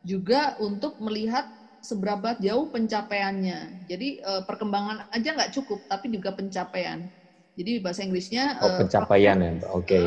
Juga 0.06 0.54
untuk 0.62 0.98
melihat 1.02 1.50
seberapa 1.82 2.38
jauh 2.38 2.70
pencapaiannya. 2.70 3.90
Jadi 3.90 4.22
uh, 4.22 4.46
perkembangan 4.46 5.10
aja 5.10 5.34
nggak 5.34 5.52
cukup, 5.58 5.82
tapi 5.90 6.14
juga 6.14 6.30
pencapaian. 6.30 7.10
Jadi 7.58 7.82
bahasa 7.82 8.06
Inggrisnya 8.06 8.56
oh, 8.62 8.80
pencapaian 8.80 9.36
ya, 9.36 9.52
oke. 9.74 9.84
Okay. 9.84 10.06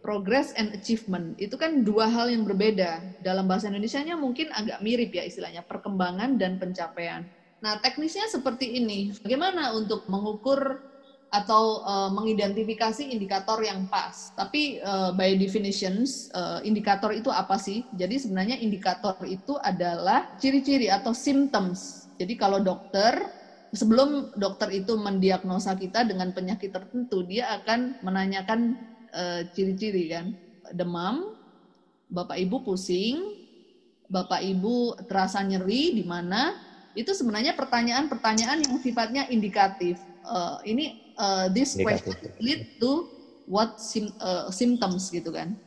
progress 0.00 0.56
and 0.56 0.72
achievement 0.72 1.36
itu 1.36 1.60
kan 1.60 1.84
dua 1.84 2.08
hal 2.08 2.32
yang 2.32 2.48
berbeda. 2.48 3.04
Dalam 3.20 3.44
bahasa 3.44 3.68
Indonesia-nya 3.68 4.16
mungkin 4.16 4.48
agak 4.48 4.80
mirip 4.80 5.12
ya 5.12 5.28
istilahnya 5.28 5.60
perkembangan 5.60 6.40
dan 6.40 6.56
pencapaian. 6.56 7.28
Nah 7.60 7.76
teknisnya 7.84 8.24
seperti 8.32 8.80
ini. 8.80 9.12
Bagaimana 9.20 9.76
untuk 9.76 10.08
mengukur 10.08 10.80
atau 11.30 11.86
uh, 11.86 12.10
mengidentifikasi 12.10 13.06
indikator 13.06 13.62
yang 13.62 13.86
pas. 13.86 14.34
Tapi 14.34 14.82
uh, 14.82 15.14
by 15.14 15.38
definitions 15.38 16.26
uh, 16.34 16.58
indikator 16.66 17.14
itu 17.14 17.30
apa 17.30 17.54
sih? 17.54 17.86
Jadi 17.94 18.18
sebenarnya 18.18 18.58
indikator 18.58 19.14
itu 19.22 19.54
adalah 19.62 20.34
ciri-ciri 20.42 20.90
atau 20.90 21.14
symptoms. 21.14 22.10
Jadi 22.18 22.34
kalau 22.34 22.58
dokter 22.58 23.14
sebelum 23.70 24.34
dokter 24.34 24.74
itu 24.74 24.98
mendiagnosa 24.98 25.78
kita 25.78 26.02
dengan 26.02 26.34
penyakit 26.34 26.74
tertentu, 26.74 27.22
dia 27.22 27.54
akan 27.62 28.02
menanyakan 28.02 28.90
ciri-ciri 29.58 30.06
kan. 30.06 30.38
Demam, 30.70 31.34
Bapak 32.06 32.38
Ibu 32.38 32.62
pusing, 32.62 33.18
Bapak 34.10 34.42
Ibu 34.42 35.06
terasa 35.06 35.42
nyeri 35.42 35.94
di 35.94 36.02
mana? 36.02 36.54
Itu 36.98 37.14
sebenarnya 37.14 37.54
pertanyaan-pertanyaan 37.54 38.66
yang 38.66 38.76
sifatnya 38.82 39.30
indikatif. 39.30 40.02
Uh, 40.26 40.58
ini 40.66 40.99
uh, 41.16 41.46
this 41.50 41.74
question 41.78 42.14
lead 42.38 42.78
to 42.78 43.08
what 43.50 43.78
sim, 43.82 44.14
uh, 44.22 44.52
symptoms 44.52 45.10
gitu 45.10 45.34
kan. 45.34 45.58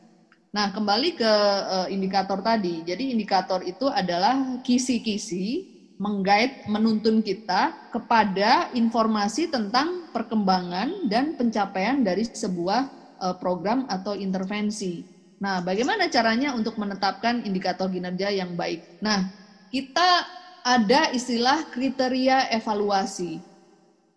Nah, 0.54 0.70
kembali 0.70 1.18
ke 1.18 1.32
uh, 1.66 1.88
indikator 1.90 2.38
tadi. 2.38 2.86
Jadi 2.86 3.10
indikator 3.10 3.58
itu 3.66 3.90
adalah 3.90 4.62
kisi-kisi 4.62 5.74
menggait 5.98 6.66
menuntun 6.70 7.22
kita 7.22 7.90
kepada 7.90 8.70
informasi 8.74 9.50
tentang 9.50 10.10
perkembangan 10.14 11.10
dan 11.10 11.34
pencapaian 11.34 12.02
dari 12.06 12.22
sebuah 12.22 12.86
uh, 13.18 13.34
program 13.38 13.86
atau 13.90 14.14
intervensi. 14.14 15.02
Nah, 15.42 15.58
bagaimana 15.60 16.06
caranya 16.06 16.54
untuk 16.54 16.78
menetapkan 16.78 17.42
indikator 17.42 17.90
kinerja 17.90 18.30
yang 18.30 18.54
baik? 18.54 19.02
Nah, 19.02 19.26
kita 19.74 20.24
ada 20.64 21.12
istilah 21.12 21.68
kriteria 21.68 22.48
evaluasi. 22.54 23.42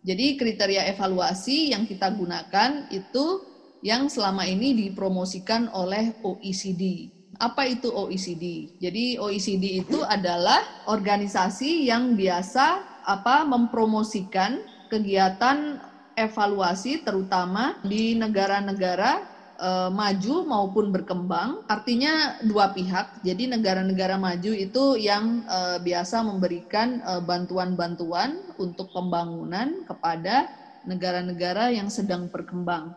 Jadi 0.08 0.40
kriteria 0.40 0.88
evaluasi 0.88 1.76
yang 1.76 1.84
kita 1.84 2.08
gunakan 2.16 2.88
itu 2.88 3.44
yang 3.84 4.08
selama 4.08 4.48
ini 4.48 4.72
dipromosikan 4.72 5.68
oleh 5.68 6.16
OECD. 6.24 7.12
Apa 7.36 7.68
itu 7.68 7.92
OECD? 7.92 8.72
Jadi 8.80 9.20
OECD 9.20 9.84
itu 9.84 10.00
adalah 10.08 10.64
organisasi 10.88 11.84
yang 11.92 12.16
biasa 12.16 12.80
apa 13.04 13.44
mempromosikan 13.44 14.64
kegiatan 14.88 15.76
evaluasi 16.16 17.04
terutama 17.04 17.76
di 17.84 18.16
negara-negara 18.16 19.27
uh, 19.58 19.90
maju 19.90 20.46
maupun 20.46 20.94
berkembang, 20.94 21.58
artinya 21.66 22.38
dua 22.40 22.70
pihak. 22.70 23.10
Jadi 23.20 23.50
negara-negara 23.50 24.16
maju 24.16 24.52
itu 24.54 24.84
yang 24.96 25.42
uh, 25.44 25.76
biasa 25.82 26.22
memberikan 26.22 27.02
bantuan 27.26 27.76
bantuan-bantuan 27.76 28.30
untuk 28.56 28.88
pembangunan 28.94 29.82
kepada 29.84 30.48
negara-negara 30.86 31.74
yang 31.74 31.90
sedang 31.90 32.30
berkembang. 32.30 32.94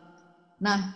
Nah, 0.61 0.93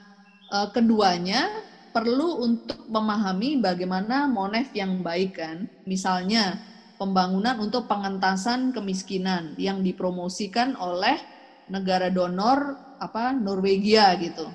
uh, 0.53 0.69
keduanya 0.69 1.49
perlu 1.91 2.43
untuk 2.43 2.79
memahami 2.85 3.57
bagaimana 3.59 4.27
monef 4.29 4.69
yang 4.75 5.01
baik 5.01 5.39
kan. 5.39 5.65
Misalnya 5.87 6.59
pembangunan 6.99 7.59
untuk 7.59 7.87
pengentasan 7.87 8.71
kemiskinan 8.71 9.55
yang 9.55 9.83
dipromosikan 9.83 10.75
oleh 10.75 11.19
negara 11.67 12.11
donor 12.13 12.77
apa 12.99 13.35
Norwegia 13.35 14.15
gitu 14.15 14.47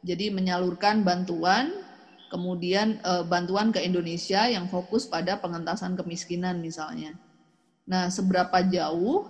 jadi 0.00 0.32
menyalurkan 0.32 1.04
bantuan, 1.04 1.70
kemudian 2.32 3.00
e, 3.02 3.12
bantuan 3.26 3.74
ke 3.74 3.82
Indonesia 3.84 4.48
yang 4.48 4.70
fokus 4.70 5.04
pada 5.04 5.36
pengentasan 5.36 5.98
kemiskinan 5.98 6.62
misalnya. 6.62 7.18
Nah, 7.88 8.08
seberapa 8.08 8.64
jauh 8.64 9.28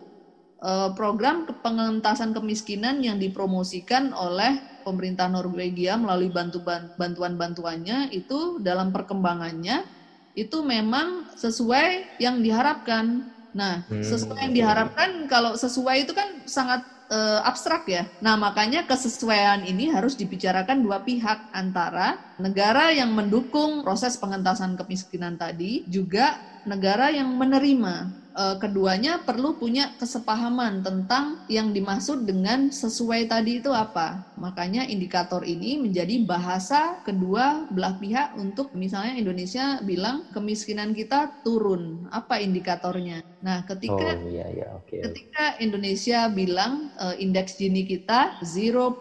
e, 0.60 0.72
program 0.94 1.48
pengentasan 1.48 2.30
kemiskinan 2.36 3.02
yang 3.02 3.18
dipromosikan 3.18 4.14
oleh 4.14 4.62
pemerintah 4.80 5.28
Norwegia 5.28 6.00
melalui 6.00 6.32
bantuan-bantuannya 6.32 8.10
itu 8.14 8.58
dalam 8.64 8.90
perkembangannya 8.94 9.84
itu 10.32 10.62
memang 10.62 11.26
sesuai 11.36 12.16
yang 12.16 12.40
diharapkan. 12.40 13.26
Nah, 13.50 13.82
hmm, 13.90 14.02
sesuai 14.06 14.46
yang 14.46 14.54
diharapkan 14.54 15.26
kalau 15.26 15.58
sesuai 15.58 16.06
itu 16.06 16.14
kan 16.14 16.46
sangat 16.46 16.86
uh, 17.10 17.40
abstrak 17.44 17.84
ya. 17.90 18.06
Nah, 18.22 18.38
makanya 18.38 18.86
kesesuaian 18.86 19.60
ini 19.66 19.90
harus 19.90 20.14
dibicarakan 20.14 20.80
dua 20.80 21.02
pihak 21.02 21.50
antara 21.50 22.16
negara 22.38 22.94
yang 22.94 23.12
mendukung 23.12 23.82
proses 23.84 24.16
pengentasan 24.16 24.78
kemiskinan 24.78 25.36
tadi 25.36 25.84
juga 25.90 26.38
negara 26.64 27.10
yang 27.10 27.28
menerima 27.34 28.19
keduanya 28.62 29.22
perlu 29.26 29.58
punya 29.58 29.90
kesepahaman 29.98 30.86
tentang 30.86 31.42
yang 31.50 31.74
dimaksud 31.74 32.24
dengan 32.24 32.70
sesuai 32.70 33.26
tadi 33.26 33.58
itu 33.58 33.70
apa. 33.74 34.34
Makanya 34.38 34.86
indikator 34.86 35.42
ini 35.42 35.80
menjadi 35.82 36.22
bahasa 36.24 37.02
kedua 37.02 37.66
belah 37.70 37.98
pihak 37.98 38.38
untuk 38.38 38.70
misalnya 38.72 39.18
Indonesia 39.18 39.82
bilang 39.82 40.30
kemiskinan 40.30 40.94
kita 40.94 41.42
turun. 41.42 42.06
Apa 42.14 42.38
indikatornya? 42.38 43.22
Nah, 43.40 43.64
ketika 43.64 44.14
oh, 44.14 44.28
iya, 44.28 44.46
iya. 44.52 44.68
Okay. 44.84 45.00
ketika 45.00 45.56
Indonesia 45.58 46.28
bilang 46.30 46.92
uh, 47.00 47.16
indeks 47.16 47.56
Gini 47.56 47.84
kita 47.84 48.40
0.2 48.44 49.00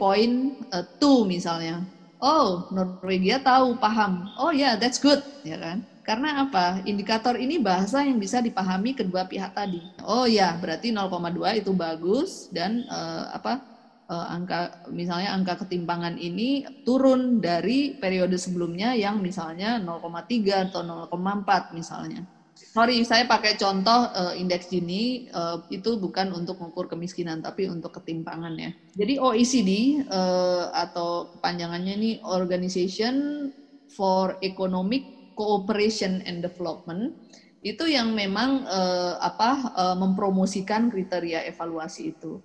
misalnya. 1.28 1.84
Oh, 2.20 2.68
Norwegia 2.76 3.40
tahu, 3.40 3.80
paham. 3.80 4.28
Oh 4.36 4.52
ya, 4.52 4.60
yeah, 4.60 4.74
that's 4.76 5.00
good, 5.00 5.24
ya 5.48 5.56
kan? 5.56 5.88
Karena 6.10 6.42
apa? 6.42 6.82
Indikator 6.90 7.38
ini 7.38 7.62
bahasa 7.62 8.02
yang 8.02 8.18
bisa 8.18 8.42
dipahami 8.42 8.98
kedua 8.98 9.30
pihak 9.30 9.54
tadi. 9.54 9.78
Oh 10.02 10.26
ya, 10.26 10.58
berarti 10.58 10.90
0,2 10.90 11.62
itu 11.62 11.70
bagus 11.78 12.50
dan 12.50 12.82
uh, 12.90 13.30
apa? 13.30 13.62
Uh, 14.10 14.26
angka 14.26 14.90
misalnya 14.90 15.38
angka 15.38 15.62
ketimpangan 15.62 16.18
ini 16.18 16.66
turun 16.82 17.38
dari 17.38 17.94
periode 17.94 18.42
sebelumnya 18.42 18.98
yang 18.98 19.22
misalnya 19.22 19.78
0,3 19.78 20.74
atau 20.74 20.82
0,4 21.14 21.78
misalnya. 21.78 22.26
Sorry, 22.58 23.06
saya 23.06 23.30
pakai 23.30 23.54
contoh 23.62 24.10
uh, 24.10 24.34
indeks 24.34 24.66
Gini 24.74 25.30
uh, 25.30 25.62
itu 25.70 26.02
bukan 26.02 26.34
untuk 26.34 26.58
mengukur 26.58 26.90
kemiskinan 26.90 27.46
tapi 27.46 27.70
untuk 27.70 28.02
ketimpangan 28.02 28.58
ya. 28.58 28.74
Jadi 28.98 29.22
OECD 29.22 30.02
uh, 30.10 30.74
atau 30.74 31.30
kepanjangannya 31.38 31.94
ini 32.02 32.12
Organization 32.26 33.46
for 33.94 34.42
Economic 34.42 35.19
cooperation 35.40 36.20
and 36.28 36.44
development 36.44 37.16
itu 37.64 37.88
yang 37.88 38.12
memang 38.12 38.68
uh, 38.68 39.20
apa 39.24 39.52
uh, 39.72 39.96
mempromosikan 39.96 40.92
kriteria 40.92 41.48
evaluasi 41.48 42.12
itu. 42.12 42.40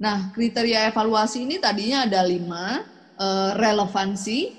Nah, 0.00 0.32
kriteria 0.32 0.88
evaluasi 0.88 1.44
ini 1.44 1.56
tadinya 1.60 2.04
ada 2.04 2.20
lima: 2.24 2.84
uh, 3.16 3.56
relevansi, 3.56 4.52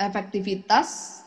efektivitas, 0.00 1.20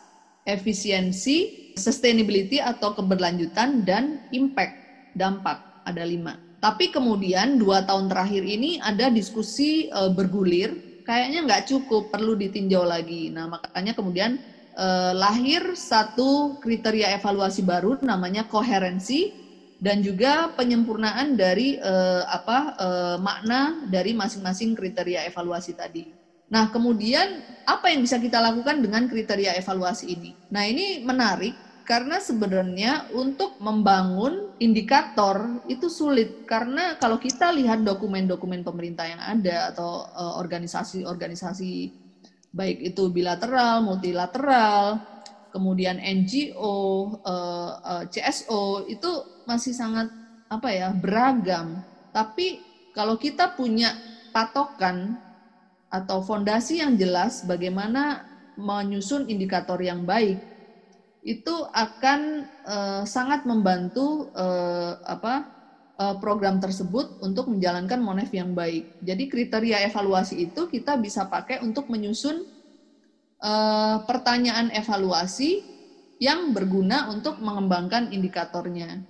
efisiensi, 0.50 1.72
sustainability 1.78 2.58
atau 2.58 2.98
keberlanjutan, 2.98 3.86
dan 3.86 4.26
impact 4.34 4.82
dampak 5.14 5.62
ada 5.86 6.02
lima. 6.02 6.38
Tapi 6.58 6.90
kemudian 6.90 7.62
dua 7.62 7.86
tahun 7.86 8.10
terakhir 8.10 8.42
ini 8.42 8.82
ada 8.82 9.14
diskusi 9.14 9.94
uh, 9.94 10.10
bergulir, 10.10 11.04
kayaknya 11.06 11.46
nggak 11.46 11.70
cukup, 11.70 12.10
perlu 12.10 12.34
ditinjau 12.34 12.82
lagi. 12.82 13.30
Nah, 13.30 13.46
makanya 13.46 13.94
kemudian 13.94 14.42
eh, 14.74 15.14
lahir 15.14 15.78
satu 15.78 16.58
kriteria 16.60 17.16
evaluasi 17.18 17.62
baru 17.66 17.98
namanya 18.02 18.46
koherensi 18.50 19.44
dan 19.84 20.00
juga 20.00 20.56
penyempurnaan 20.56 21.36
dari 21.36 21.76
eh, 21.76 22.24
apa 22.24 22.60
eh, 22.80 23.18
makna 23.20 23.84
dari 23.92 24.16
masing-masing 24.16 24.80
kriteria 24.80 25.28
evaluasi 25.28 25.76
tadi. 25.76 26.08
Nah, 26.48 26.70
kemudian 26.70 27.44
apa 27.66 27.90
yang 27.92 28.06
bisa 28.06 28.22
kita 28.22 28.38
lakukan 28.38 28.80
dengan 28.80 29.10
kriteria 29.10 29.58
evaluasi 29.60 30.06
ini? 30.14 30.32
Nah, 30.54 30.64
ini 30.64 31.02
menarik 31.02 31.56
karena 31.84 32.24
sebenarnya 32.24 33.12
untuk 33.12 33.60
membangun 33.60 34.56
indikator 34.64 35.60
itu 35.68 35.92
sulit 35.92 36.48
karena 36.48 36.96
kalau 36.96 37.20
kita 37.20 37.52
lihat 37.52 37.84
dokumen-dokumen 37.84 38.64
pemerintah 38.64 39.04
yang 39.04 39.20
ada 39.20 39.76
atau 39.76 40.08
eh, 40.08 40.34
organisasi-organisasi 40.40 42.03
baik 42.54 42.94
itu 42.94 43.10
bilateral, 43.10 43.82
multilateral, 43.82 45.02
kemudian 45.50 45.98
NGO, 45.98 47.18
uh, 47.26 47.72
uh, 47.82 48.04
CSO 48.08 48.86
itu 48.86 49.10
masih 49.50 49.74
sangat 49.74 50.08
apa 50.48 50.70
ya 50.70 50.94
beragam. 50.94 51.82
Tapi 52.14 52.62
kalau 52.94 53.18
kita 53.18 53.58
punya 53.58 53.98
patokan 54.30 55.18
atau 55.90 56.22
fondasi 56.22 56.78
yang 56.78 56.94
jelas 56.94 57.42
bagaimana 57.50 58.30
menyusun 58.54 59.26
indikator 59.34 59.82
yang 59.82 60.06
baik, 60.06 60.38
itu 61.26 61.56
akan 61.74 62.46
uh, 62.70 63.02
sangat 63.02 63.50
membantu 63.50 64.30
apa 65.02 65.64
Eh, 65.94 66.16
program 66.18 66.58
tersebut 66.58 67.22
untuk 67.22 67.54
menjalankan 67.54 68.02
Monef 68.02 68.34
yang 68.34 68.58
baik. 68.58 68.98
Jadi 69.06 69.30
kriteria 69.30 69.86
evaluasi 69.86 70.42
itu 70.50 70.66
kita 70.66 70.98
bisa 70.98 71.30
pakai 71.30 71.62
untuk 71.62 71.86
menyusun 71.86 72.42
uh, 73.44 74.02
pertanyaan 74.08 74.72
evaluasi 74.72 75.62
yang 76.24 76.56
berguna 76.56 77.12
untuk 77.12 77.44
mengembangkan 77.44 78.10
indikatornya. 78.16 79.04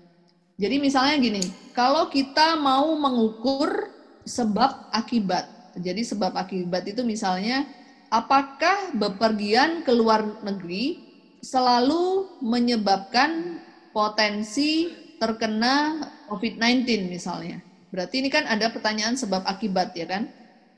Jadi 0.58 0.76
misalnya 0.82 1.16
gini, 1.22 1.44
kalau 1.78 2.10
kita 2.10 2.58
mau 2.58 2.90
mengukur 2.98 3.94
sebab 4.26 4.90
akibat. 4.90 5.46
Jadi 5.78 6.06
sebab 6.06 6.34
akibat 6.38 6.86
itu 6.86 7.02
misalnya 7.02 7.66
apakah 8.14 8.94
bepergian 8.94 9.82
ke 9.82 9.90
luar 9.90 10.22
negeri 10.46 11.02
selalu 11.42 12.30
menyebabkan 12.46 13.60
potensi 13.90 14.94
terkena 15.18 16.06
COVID-19 16.30 17.10
misalnya. 17.10 17.60
Berarti 17.90 18.26
ini 18.26 18.30
kan 18.30 18.46
ada 18.50 18.70
pertanyaan 18.74 19.18
sebab 19.18 19.46
akibat 19.46 19.94
ya 19.94 20.06
kan? 20.10 20.30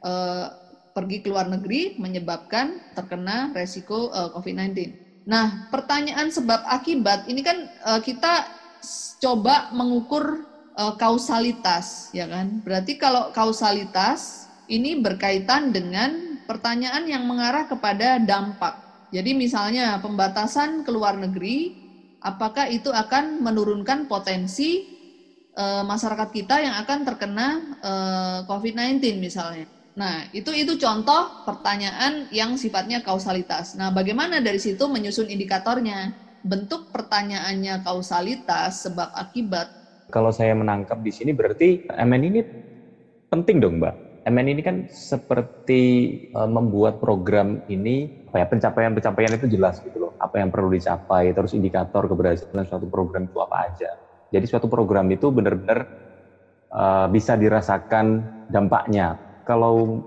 E, 0.04 0.13
pergi 0.96 1.20
ke 1.20 1.28
luar 1.28 1.52
negeri 1.52 2.00
menyebabkan 2.00 2.96
terkena 2.96 3.52
resiko 3.52 4.08
e, 4.16 4.32
COVID-19. 4.32 4.96
Nah, 5.28 5.68
pertanyaan 5.68 6.32
sebab 6.32 6.64
akibat 6.64 7.28
ini 7.28 7.44
kan 7.44 7.68
e, 7.68 7.92
kita 8.00 8.48
coba 9.20 9.76
mengukur 9.76 10.48
e, 10.72 10.84
kausalitas 10.96 12.16
ya 12.16 12.32
kan? 12.32 12.64
Berarti 12.64 12.96
kalau 12.96 13.36
kausalitas 13.36 14.48
ini 14.72 14.98
berkaitan 14.98 15.76
dengan 15.76 16.40
pertanyaan 16.48 17.06
yang 17.10 17.28
mengarah 17.28 17.68
kepada 17.68 18.22
dampak. 18.22 18.86
Jadi 19.14 19.38
misalnya 19.38 19.98
pembatasan 20.02 20.82
ke 20.82 20.90
luar 20.90 21.18
negeri, 21.18 21.74
apakah 22.22 22.70
itu 22.70 22.90
akan 22.90 23.42
menurunkan 23.46 24.10
potensi 24.10 24.96
uh, 25.56 25.84
masyarakat 25.86 26.30
kita 26.34 26.56
yang 26.62 26.76
akan 26.84 27.00
terkena 27.08 27.48
uh, 27.80 27.90
eh, 27.90 28.40
COVID-19 28.50 29.22
misalnya. 29.22 29.66
Nah, 29.96 30.28
itu 30.36 30.52
itu 30.52 30.76
contoh 30.76 31.32
pertanyaan 31.48 32.28
yang 32.28 32.60
sifatnya 32.60 33.00
kausalitas. 33.00 33.80
Nah, 33.80 33.96
bagaimana 33.96 34.44
dari 34.44 34.60
situ 34.60 34.92
menyusun 34.92 35.32
indikatornya? 35.32 36.12
Bentuk 36.46 36.92
pertanyaannya 36.92 37.82
kausalitas, 37.82 38.86
sebab 38.86 39.10
akibat. 39.16 39.72
Kalau 40.12 40.30
saya 40.30 40.54
menangkap 40.54 41.02
di 41.02 41.10
sini 41.10 41.34
berarti 41.34 41.82
MN 41.90 42.22
ini 42.28 42.40
penting 43.32 43.58
dong, 43.58 43.82
Mbak. 43.82 43.96
MN 44.30 44.48
ini 44.54 44.62
kan 44.62 44.86
seperti 44.86 46.14
uh, 46.38 46.46
membuat 46.46 47.02
program 47.02 47.64
ini 47.66 48.12
apa 48.30 48.44
ya 48.44 48.46
pencapaian-pencapaian 48.46 49.34
itu 49.42 49.48
jelas 49.50 49.82
gitu 49.82 49.98
loh. 49.98 50.12
Apa 50.22 50.44
yang 50.44 50.54
perlu 50.54 50.70
dicapai, 50.70 51.34
terus 51.34 51.56
indikator 51.58 52.06
keberhasilan 52.06 52.68
suatu 52.68 52.86
program 52.86 53.26
itu 53.26 53.42
apa 53.42 53.74
aja 53.74 53.90
jadi 54.34 54.46
suatu 54.52 54.68
program 54.68 55.08
itu 55.14 55.30
benar-benar 55.30 55.88
uh, 56.74 57.08
bisa 57.08 57.38
dirasakan 57.38 58.26
dampaknya. 58.50 59.16
Kalau 59.46 60.02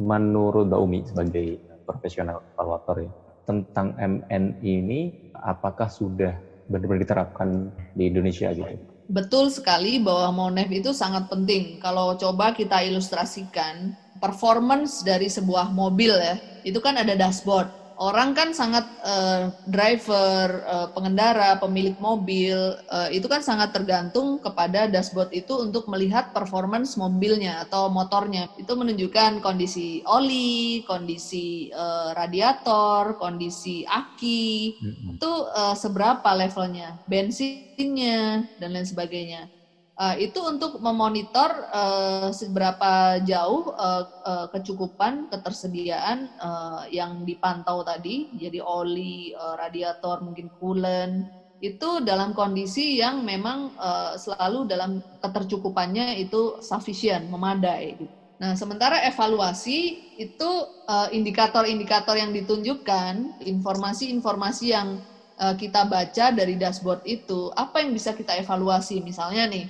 menurut 0.00 0.64
Mbak 0.64 1.12
sebagai 1.12 1.60
profesional 1.84 2.40
evaluator 2.56 3.04
ya, 3.04 3.10
tentang 3.44 3.92
MN 3.96 4.56
ini 4.64 5.12
apakah 5.36 5.92
sudah 5.92 6.40
benar-benar 6.68 7.04
diterapkan 7.04 7.48
di 7.96 8.08
Indonesia 8.08 8.48
gitu? 8.52 8.80
Betul 9.08 9.48
sekali 9.48 9.96
bahwa 10.00 10.48
Monef 10.48 10.68
itu 10.68 10.92
sangat 10.92 11.28
penting. 11.32 11.80
Kalau 11.80 12.12
coba 12.16 12.52
kita 12.52 12.84
ilustrasikan 12.84 13.96
performance 14.20 15.00
dari 15.00 15.32
sebuah 15.32 15.72
mobil 15.72 16.12
ya, 16.12 16.36
itu 16.60 16.76
kan 16.80 16.96
ada 17.00 17.16
dashboard 17.16 17.72
orang 17.98 18.30
kan 18.32 18.54
sangat 18.54 18.86
uh, 19.02 19.50
driver, 19.66 20.62
uh, 20.64 20.88
pengendara, 20.94 21.58
pemilik 21.58 21.98
mobil 21.98 22.54
uh, 22.88 23.10
itu 23.10 23.26
kan 23.26 23.42
sangat 23.42 23.74
tergantung 23.74 24.38
kepada 24.38 24.86
dashboard 24.86 25.34
itu 25.34 25.58
untuk 25.58 25.90
melihat 25.90 26.30
performance 26.30 26.94
mobilnya 26.94 27.66
atau 27.66 27.90
motornya. 27.90 28.46
Itu 28.54 28.78
menunjukkan 28.78 29.42
kondisi 29.42 30.06
oli, 30.06 30.86
kondisi 30.86 31.74
uh, 31.74 32.14
radiator, 32.14 33.18
kondisi 33.18 33.82
aki, 33.82 34.78
mm-hmm. 34.78 35.18
itu 35.18 35.32
uh, 35.52 35.74
seberapa 35.74 36.30
levelnya, 36.38 37.02
bensinnya 37.10 38.46
dan 38.62 38.78
lain 38.78 38.86
sebagainya. 38.86 39.57
Uh, 39.98 40.14
itu 40.14 40.38
untuk 40.46 40.78
memonitor 40.78 41.50
uh, 41.74 42.30
seberapa 42.30 43.18
jauh 43.26 43.74
uh, 43.74 44.06
uh, 44.22 44.46
kecukupan 44.54 45.26
ketersediaan 45.26 46.30
uh, 46.38 46.86
yang 46.86 47.26
dipantau 47.26 47.82
tadi, 47.82 48.30
jadi 48.38 48.62
oli, 48.62 49.34
uh, 49.34 49.58
radiator, 49.58 50.22
mungkin 50.22 50.54
coolant, 50.62 51.26
itu 51.58 51.98
dalam 52.06 52.30
kondisi 52.30 53.02
yang 53.02 53.26
memang 53.26 53.74
uh, 53.74 54.14
selalu 54.14 54.70
dalam 54.70 55.02
ketercukupannya 55.18 56.22
itu 56.22 56.62
sufficient, 56.62 57.26
memadai. 57.26 57.98
Nah, 58.38 58.54
sementara 58.54 59.02
evaluasi 59.02 59.98
itu 60.14 60.50
uh, 60.86 61.10
indikator-indikator 61.10 62.14
yang 62.14 62.30
ditunjukkan, 62.30 63.42
informasi-informasi 63.42 64.66
yang 64.70 65.02
uh, 65.42 65.58
kita 65.58 65.90
baca 65.90 66.30
dari 66.30 66.54
dashboard 66.54 67.02
itu, 67.02 67.50
apa 67.58 67.82
yang 67.82 67.90
bisa 67.90 68.14
kita 68.14 68.38
evaluasi? 68.38 69.02
Misalnya 69.02 69.50
nih, 69.50 69.66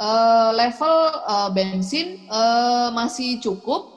uh, 0.00 0.50
level 0.54 0.96
uh, 1.26 1.48
bensin 1.52 2.24
uh, 2.28 2.92
masih 2.92 3.40
cukup, 3.40 3.92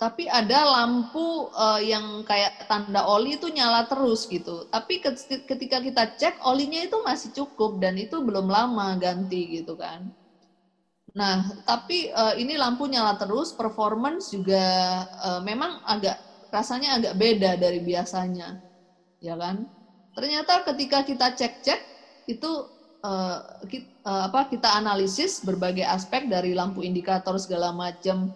tapi 0.00 0.24
ada 0.30 0.64
lampu 0.64 1.50
uh, 1.52 1.80
yang 1.82 2.24
kayak 2.24 2.64
tanda 2.70 3.04
oli 3.04 3.36
itu 3.36 3.52
nyala 3.52 3.84
terus 3.84 4.24
gitu. 4.30 4.64
Tapi 4.72 5.02
ketika 5.46 5.78
kita 5.82 6.02
cek 6.16 6.40
olinya 6.46 6.80
itu 6.80 6.96
masih 7.04 7.36
cukup 7.36 7.82
dan 7.82 8.00
itu 8.00 8.16
belum 8.22 8.48
lama 8.48 8.96
ganti 8.96 9.60
gitu 9.60 9.76
kan. 9.76 10.08
Nah, 11.10 11.58
tapi 11.66 12.06
uh, 12.14 12.38
ini 12.38 12.54
lampu 12.54 12.86
nyala 12.86 13.18
terus, 13.18 13.50
performance 13.50 14.30
juga 14.30 14.62
uh, 15.26 15.40
memang 15.42 15.82
agak 15.82 16.16
rasanya 16.54 17.02
agak 17.02 17.18
beda 17.18 17.58
dari 17.58 17.82
biasanya, 17.82 18.62
ya 19.18 19.34
kan? 19.34 19.66
Ternyata 20.14 20.62
ketika 20.70 21.02
kita 21.02 21.34
cek-cek 21.34 21.80
itu 22.30 22.50
uh, 23.02 23.42
kita, 23.66 23.89
uh, 24.04 24.28
apa 24.28 24.48
kita 24.48 24.72
analisis 24.76 25.40
berbagai 25.42 25.84
aspek 25.84 26.28
dari 26.28 26.52
lampu 26.56 26.84
indikator 26.84 27.36
segala 27.40 27.72
macam, 27.72 28.32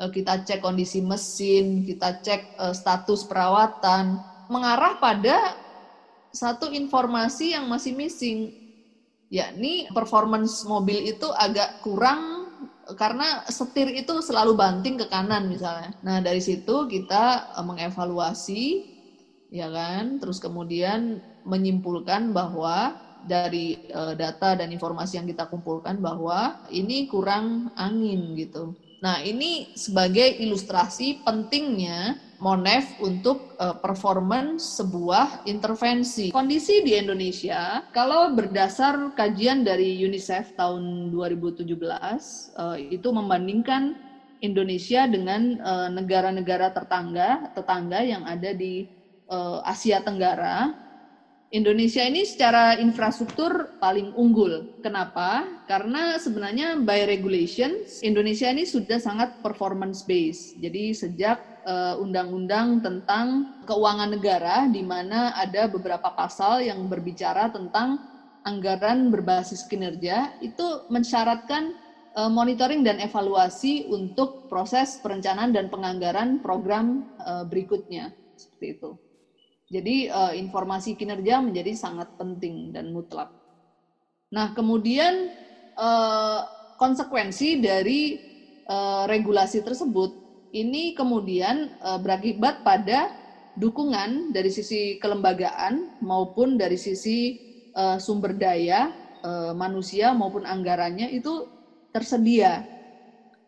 uh, 0.00 0.10
kita 0.10 0.44
cek 0.44 0.60
kondisi 0.60 1.00
mesin, 1.04 1.84
kita 1.84 2.20
cek 2.20 2.56
uh, 2.58 2.74
status 2.74 3.24
perawatan, 3.24 4.20
mengarah 4.48 4.96
pada 5.00 5.36
satu 6.30 6.68
informasi 6.68 7.56
yang 7.56 7.64
masih 7.66 7.96
missing 7.96 8.52
yakni 9.26 9.90
performance 9.90 10.62
mobil 10.62 11.02
itu 11.02 11.26
agak 11.34 11.82
kurang 11.82 12.46
karena 12.94 13.42
setir 13.50 13.90
itu 13.90 14.22
selalu 14.22 14.54
banting 14.54 14.94
ke 14.94 15.10
kanan 15.10 15.50
misalnya. 15.50 15.90
Nah, 16.06 16.22
dari 16.22 16.38
situ 16.38 16.86
kita 16.86 17.50
eh, 17.50 17.64
mengevaluasi 17.66 18.62
ya 19.50 19.66
kan, 19.70 20.22
terus 20.22 20.38
kemudian 20.38 21.18
menyimpulkan 21.42 22.30
bahwa 22.30 22.94
dari 23.26 23.90
uh, 23.90 24.14
data 24.14 24.54
dan 24.56 24.70
informasi 24.70 25.18
yang 25.20 25.26
kita 25.26 25.50
kumpulkan 25.50 25.98
bahwa 25.98 26.64
ini 26.70 27.10
kurang 27.10 27.74
angin 27.74 28.38
gitu. 28.38 28.72
Nah, 29.04 29.20
ini 29.20 29.76
sebagai 29.76 30.24
ilustrasi 30.40 31.20
pentingnya 31.20 32.16
Monef 32.36 33.00
untuk 33.00 33.56
uh, 33.56 33.80
performance 33.80 34.76
sebuah 34.76 35.48
intervensi. 35.48 36.28
Kondisi 36.36 36.84
di 36.84 36.92
Indonesia, 36.92 37.80
kalau 37.96 38.36
berdasar 38.36 39.16
kajian 39.16 39.64
dari 39.64 39.96
UNICEF 40.04 40.52
tahun 40.52 41.08
2017, 41.16 41.64
uh, 41.64 42.76
eh, 42.76 42.92
itu 42.92 43.08
membandingkan 43.08 43.96
Indonesia 44.44 45.08
dengan 45.08 45.56
eh, 45.56 45.88
negara-negara 45.96 46.68
uh, 46.68 46.74
tetangga, 46.76 47.56
tetangga 47.56 48.04
yang 48.04 48.28
ada 48.28 48.52
di 48.52 48.84
uh, 49.32 49.64
Asia 49.64 50.04
Tenggara. 50.04 50.85
Indonesia 51.54 52.02
ini 52.02 52.26
secara 52.26 52.74
infrastruktur 52.76 53.78
paling 53.78 54.10
unggul. 54.14 54.66
Kenapa? 54.82 55.46
Karena 55.64 56.18
sebenarnya 56.18 56.78
by 56.78 57.06
regulations 57.06 58.02
Indonesia 58.02 58.50
ini 58.50 58.66
sudah 58.66 58.98
sangat 58.98 59.30
performance 59.40 60.02
based. 60.02 60.58
Jadi 60.58 60.90
sejak 60.90 61.38
Eh, 61.66 61.94
undang-undang 61.98 62.78
tentang 62.78 63.42
keuangan 63.66 64.06
negara 64.06 64.70
di 64.70 64.86
mana 64.86 65.34
ada 65.34 65.66
beberapa 65.66 66.14
pasal 66.14 66.62
yang 66.62 66.86
berbicara 66.86 67.50
tentang 67.50 67.98
anggaran 68.46 69.10
berbasis 69.10 69.66
kinerja 69.66 70.30
itu 70.38 70.62
mensyaratkan 70.86 71.74
uh, 72.14 72.30
monitoring 72.30 72.86
dan 72.86 73.02
evaluasi 73.02 73.82
untuk 73.90 74.46
proses 74.46 75.02
perencanaan 75.02 75.50
dan 75.50 75.66
penganggaran 75.66 76.38
program 76.38 77.02
uh, 77.18 77.42
berikutnya 77.42 78.14
seperti 78.38 78.78
itu. 78.78 78.90
Jadi 79.66 80.06
uh, 80.06 80.30
informasi 80.34 80.94
kinerja 80.94 81.42
menjadi 81.42 81.74
sangat 81.74 82.14
penting 82.14 82.70
dan 82.70 82.94
mutlak. 82.94 83.34
Nah, 84.30 84.54
kemudian 84.54 85.30
uh, 85.74 86.40
konsekuensi 86.78 87.58
dari 87.58 88.18
uh, 88.70 89.04
regulasi 89.10 89.62
tersebut 89.66 90.14
ini 90.54 90.94
kemudian 90.94 91.74
uh, 91.82 91.98
berakibat 91.98 92.62
pada 92.62 93.10
dukungan 93.56 94.30
dari 94.30 94.52
sisi 94.52 95.00
kelembagaan 95.00 95.90
maupun 95.98 96.54
dari 96.60 96.76
sisi 96.78 97.40
uh, 97.74 97.96
sumber 97.98 98.36
daya 98.36 98.92
uh, 99.24 99.52
manusia 99.56 100.12
maupun 100.12 100.44
anggarannya 100.46 101.10
itu 101.10 101.48
tersedia. 101.90 102.68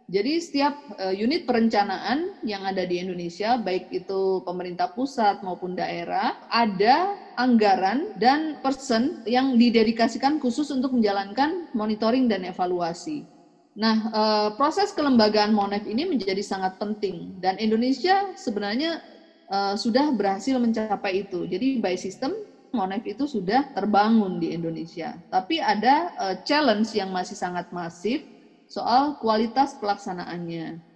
Jadi 0.09 0.41
setiap 0.41 0.81
uh, 0.97 1.13
unit 1.13 1.45
perencanaan 1.45 2.33
yang 2.41 2.65
ada 2.65 2.81
di 2.89 2.97
Indonesia, 2.97 3.61
baik 3.61 3.93
itu 3.93 4.41
pemerintah 4.41 4.89
pusat 4.89 5.37
maupun 5.45 5.77
daerah, 5.77 6.33
ada 6.49 7.13
anggaran 7.37 8.09
dan 8.17 8.57
person 8.65 9.21
yang 9.29 9.61
didedikasikan 9.61 10.41
khusus 10.41 10.73
untuk 10.73 10.97
menjalankan 10.97 11.69
monitoring 11.77 12.25
dan 12.25 12.49
evaluasi. 12.49 13.29
Nah, 13.77 14.09
uh, 14.09 14.49
proses 14.57 14.97
kelembagaan 14.97 15.53
Monef 15.53 15.85
ini 15.85 16.09
menjadi 16.09 16.41
sangat 16.41 16.81
penting 16.81 17.37
dan 17.37 17.61
Indonesia 17.61 18.33
sebenarnya 18.33 19.05
uh, 19.53 19.77
sudah 19.77 20.09
berhasil 20.09 20.57
mencapai 20.57 21.29
itu. 21.29 21.45
Jadi 21.45 21.85
by 21.85 22.01
system 22.01 22.33
Monef 22.73 23.05
itu 23.05 23.29
sudah 23.29 23.69
terbangun 23.77 24.41
di 24.41 24.57
Indonesia. 24.57 25.17
Tapi 25.33 25.57
ada 25.57 26.13
challenge 26.45 26.93
yang 26.93 27.09
masih 27.09 27.33
sangat 27.33 27.65
masif 27.73 28.25
soal 28.69 29.17
kualitas 29.19 29.75
pelaksanaannya. 29.81 30.89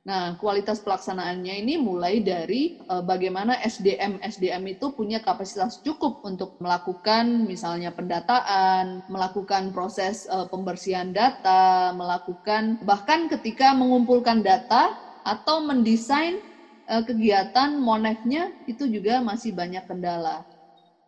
Nah, 0.00 0.32
kualitas 0.40 0.80
pelaksanaannya 0.80 1.60
ini 1.60 1.76
mulai 1.76 2.24
dari 2.24 2.80
uh, 2.88 3.04
bagaimana 3.04 3.60
SDM 3.60 4.16
SDM 4.24 4.64
itu 4.72 4.96
punya 4.96 5.20
kapasitas 5.20 5.76
cukup 5.84 6.24
untuk 6.24 6.56
melakukan 6.56 7.44
misalnya 7.44 7.92
pendataan, 7.92 9.04
melakukan 9.12 9.68
proses 9.76 10.24
uh, 10.32 10.48
pembersihan 10.48 11.12
data, 11.12 11.92
melakukan 11.92 12.80
bahkan 12.80 13.28
ketika 13.28 13.76
mengumpulkan 13.76 14.40
data 14.40 14.96
atau 15.20 15.60
mendesain 15.60 16.40
uh, 16.88 17.04
kegiatan 17.04 17.76
monefnya 17.76 18.56
itu 18.64 18.88
juga 18.88 19.20
masih 19.20 19.52
banyak 19.52 19.84
kendala. 19.84 20.48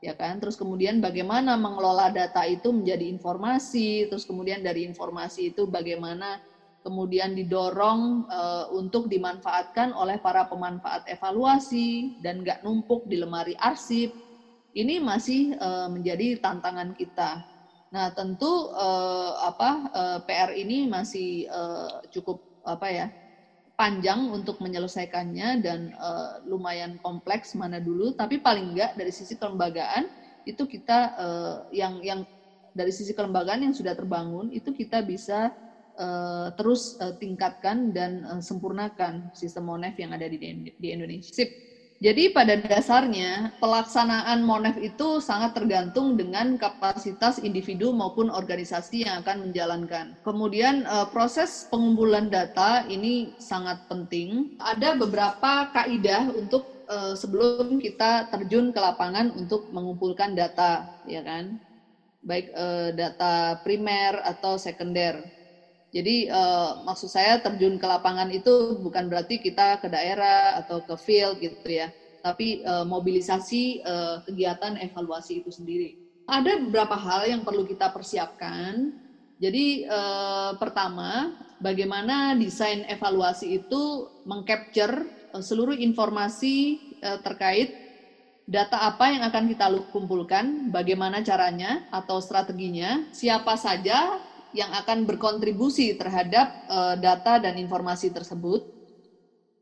Ya 0.02 0.18
kan? 0.18 0.42
Terus 0.42 0.58
kemudian 0.58 0.98
bagaimana 0.98 1.54
mengelola 1.54 2.10
data 2.10 2.42
itu 2.42 2.74
menjadi 2.74 3.06
informasi, 3.06 4.10
terus 4.10 4.26
kemudian 4.26 4.58
dari 4.58 4.82
informasi 4.82 5.54
itu 5.54 5.70
bagaimana 5.70 6.42
kemudian 6.82 7.38
didorong 7.38 8.26
uh, 8.26 8.66
untuk 8.74 9.06
dimanfaatkan 9.06 9.94
oleh 9.94 10.18
para 10.18 10.42
pemanfaat 10.50 11.06
evaluasi 11.06 12.18
dan 12.18 12.42
nggak 12.42 12.66
numpuk 12.66 13.06
di 13.06 13.14
lemari 13.22 13.54
arsip. 13.54 14.10
Ini 14.74 14.98
masih 14.98 15.54
uh, 15.54 15.86
menjadi 15.86 16.34
tantangan 16.42 16.90
kita. 16.98 17.38
Nah, 17.94 18.10
tentu 18.10 18.50
uh, 18.74 19.38
apa 19.38 19.86
uh, 19.94 20.18
PR 20.26 20.50
ini 20.58 20.90
masih 20.90 21.46
uh, 21.46 22.02
cukup 22.10 22.42
apa 22.66 22.90
ya 22.90 23.06
panjang 23.74 24.28
untuk 24.28 24.60
menyelesaikannya 24.60 25.64
dan 25.64 25.90
uh, 25.96 26.38
lumayan 26.46 27.00
kompleks 27.00 27.56
mana 27.56 27.80
dulu. 27.80 28.12
Tapi 28.12 28.38
paling 28.38 28.76
nggak 28.76 28.94
dari 28.94 29.12
sisi 29.12 29.34
kelembagaan 29.34 30.06
itu 30.42 30.66
kita 30.66 30.98
uh, 31.16 31.56
yang 31.70 32.02
yang 32.02 32.20
dari 32.72 32.90
sisi 32.90 33.12
kelembagaan 33.12 33.68
yang 33.68 33.74
sudah 33.76 33.92
terbangun 33.92 34.48
itu 34.50 34.72
kita 34.72 35.04
bisa 35.04 35.52
uh, 35.96 36.48
terus 36.56 36.96
uh, 36.98 37.12
tingkatkan 37.16 37.92
dan 37.92 38.24
uh, 38.24 38.40
sempurnakan 38.40 39.28
sistem 39.36 39.68
Monef 39.68 39.94
yang 40.00 40.12
ada 40.12 40.26
di, 40.28 40.38
di 40.72 40.88
Indonesia. 40.88 41.32
Sip. 41.32 41.71
Jadi 42.02 42.34
pada 42.34 42.58
dasarnya 42.58 43.54
pelaksanaan 43.62 44.42
Monef 44.42 44.74
itu 44.82 45.22
sangat 45.22 45.54
tergantung 45.54 46.18
dengan 46.18 46.58
kapasitas 46.58 47.38
individu 47.38 47.94
maupun 47.94 48.26
organisasi 48.26 49.06
yang 49.06 49.22
akan 49.22 49.46
menjalankan. 49.46 50.18
Kemudian 50.26 50.82
proses 51.14 51.70
pengumpulan 51.70 52.26
data 52.26 52.82
ini 52.90 53.38
sangat 53.38 53.86
penting. 53.86 54.58
Ada 54.58 54.98
beberapa 54.98 55.70
kaidah 55.70 56.26
untuk 56.34 56.66
sebelum 57.14 57.78
kita 57.78 58.34
terjun 58.34 58.74
ke 58.74 58.82
lapangan 58.82 59.30
untuk 59.38 59.70
mengumpulkan 59.70 60.34
data, 60.34 60.90
ya 61.06 61.22
kan? 61.22 61.62
Baik 62.26 62.50
data 62.98 63.62
primer 63.62 64.26
atau 64.26 64.58
sekunder. 64.58 65.22
Jadi 65.92 66.24
uh, 66.32 66.80
maksud 66.88 67.12
saya 67.12 67.36
terjun 67.44 67.76
ke 67.76 67.84
lapangan 67.84 68.32
itu 68.32 68.80
bukan 68.80 69.12
berarti 69.12 69.36
kita 69.36 69.76
ke 69.76 69.92
daerah 69.92 70.56
atau 70.64 70.80
ke 70.80 70.96
field 70.96 71.36
gitu 71.36 71.68
ya, 71.68 71.92
tapi 72.24 72.64
uh, 72.64 72.88
mobilisasi 72.88 73.84
uh, 73.84 74.24
kegiatan 74.24 74.80
evaluasi 74.80 75.44
itu 75.44 75.52
sendiri. 75.52 76.00
Ada 76.24 76.64
beberapa 76.64 76.96
hal 76.96 77.28
yang 77.28 77.44
perlu 77.44 77.68
kita 77.68 77.92
persiapkan. 77.92 78.88
Jadi 79.36 79.84
uh, 79.84 80.56
pertama, 80.56 81.36
bagaimana 81.60 82.32
desain 82.40 82.88
evaluasi 82.88 83.60
itu 83.60 84.08
mengcapture 84.24 85.04
uh, 85.36 85.44
seluruh 85.44 85.76
informasi 85.76 86.80
uh, 87.04 87.20
terkait 87.20 87.68
data 88.48 88.80
apa 88.88 89.12
yang 89.12 89.28
akan 89.28 89.44
kita 89.44 89.66
kumpulkan, 89.92 90.72
bagaimana 90.72 91.20
caranya 91.20 91.84
atau 91.92 92.16
strateginya, 92.16 93.04
siapa 93.12 93.60
saja 93.60 94.31
yang 94.52 94.72
akan 94.72 95.08
berkontribusi 95.08 95.96
terhadap 95.96 96.52
uh, 96.68 96.94
data 96.96 97.40
dan 97.40 97.56
informasi 97.56 98.12
tersebut. 98.12 98.64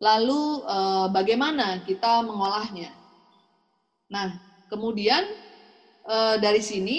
Lalu 0.01 0.65
uh, 0.67 1.07
bagaimana 1.13 1.83
kita 1.87 2.25
mengolahnya? 2.27 2.91
Nah, 4.11 4.35
kemudian 4.67 5.23
uh, 6.09 6.37
dari 6.41 6.59
sini 6.65 6.99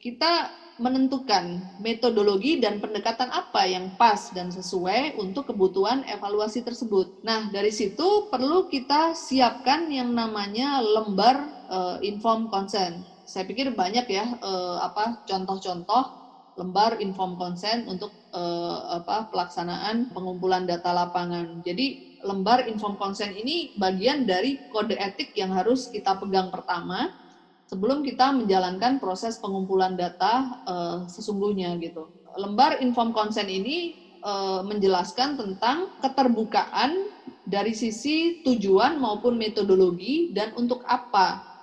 kita 0.00 0.52
menentukan 0.76 1.56
metodologi 1.80 2.60
dan 2.60 2.76
pendekatan 2.84 3.32
apa 3.32 3.64
yang 3.64 3.96
pas 3.96 4.28
dan 4.36 4.52
sesuai 4.52 5.16
untuk 5.16 5.48
kebutuhan 5.48 6.04
evaluasi 6.04 6.60
tersebut. 6.60 7.24
Nah, 7.24 7.48
dari 7.48 7.72
situ 7.72 8.28
perlu 8.28 8.68
kita 8.68 9.16
siapkan 9.16 9.88
yang 9.88 10.12
namanya 10.12 10.84
lembar 10.84 11.36
uh, 11.72 11.96
inform 12.04 12.52
consent. 12.52 13.00
Saya 13.24 13.48
pikir 13.48 13.72
banyak 13.72 14.04
ya 14.04 14.36
uh, 14.44 14.84
apa 14.84 15.24
contoh-contoh 15.24 16.25
lembar 16.56 16.98
inform 17.04 17.36
consent 17.36 17.84
untuk 17.84 18.16
uh, 18.32 19.00
apa 19.00 19.28
pelaksanaan 19.28 20.08
pengumpulan 20.10 20.64
data 20.64 20.90
lapangan. 20.90 21.60
Jadi 21.60 22.18
lembar 22.24 22.64
inform 22.64 22.96
consent 22.96 23.36
ini 23.36 23.76
bagian 23.76 24.24
dari 24.24 24.56
kode 24.72 24.96
etik 24.96 25.36
yang 25.36 25.52
harus 25.52 25.92
kita 25.92 26.16
pegang 26.16 26.48
pertama 26.48 27.12
sebelum 27.68 28.00
kita 28.00 28.32
menjalankan 28.32 28.96
proses 28.96 29.36
pengumpulan 29.36 29.94
data 29.94 30.64
uh, 30.64 30.98
sesungguhnya 31.06 31.76
gitu. 31.76 32.08
Lembar 32.40 32.80
inform 32.80 33.12
consent 33.12 33.52
ini 33.52 33.92
uh, 34.24 34.64
menjelaskan 34.64 35.36
tentang 35.36 35.92
keterbukaan 36.00 37.12
dari 37.46 37.76
sisi 37.76 38.42
tujuan 38.42 38.98
maupun 38.98 39.38
metodologi 39.38 40.34
dan 40.34 40.50
untuk 40.58 40.82
apa 40.88 41.54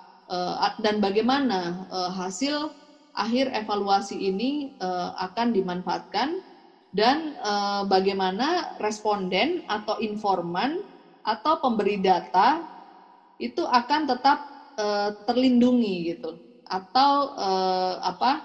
dan 0.80 1.04
bagaimana 1.04 1.84
hasil 2.16 2.72
akhir 3.14 3.54
evaluasi 3.54 4.18
ini 4.18 4.74
uh, 4.82 5.14
akan 5.30 5.54
dimanfaatkan 5.54 6.34
dan 6.90 7.38
uh, 7.38 7.86
bagaimana 7.86 8.74
responden 8.82 9.62
atau 9.70 9.98
informan 10.02 10.82
atau 11.22 11.62
pemberi 11.62 12.02
data 12.02 12.66
itu 13.38 13.62
akan 13.62 14.10
tetap 14.10 14.38
uh, 14.78 15.14
terlindungi 15.26 16.14
gitu 16.14 16.38
atau 16.64 17.36
apa 18.00 18.40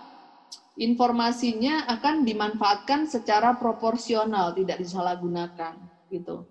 informasinya 0.75 1.88
akan 1.88 2.27
dimanfaatkan 2.27 3.08
secara 3.08 3.55
proporsional 3.55 4.51
tidak 4.51 4.75
disalahgunakan 4.75 5.79
gitu. 6.12 6.43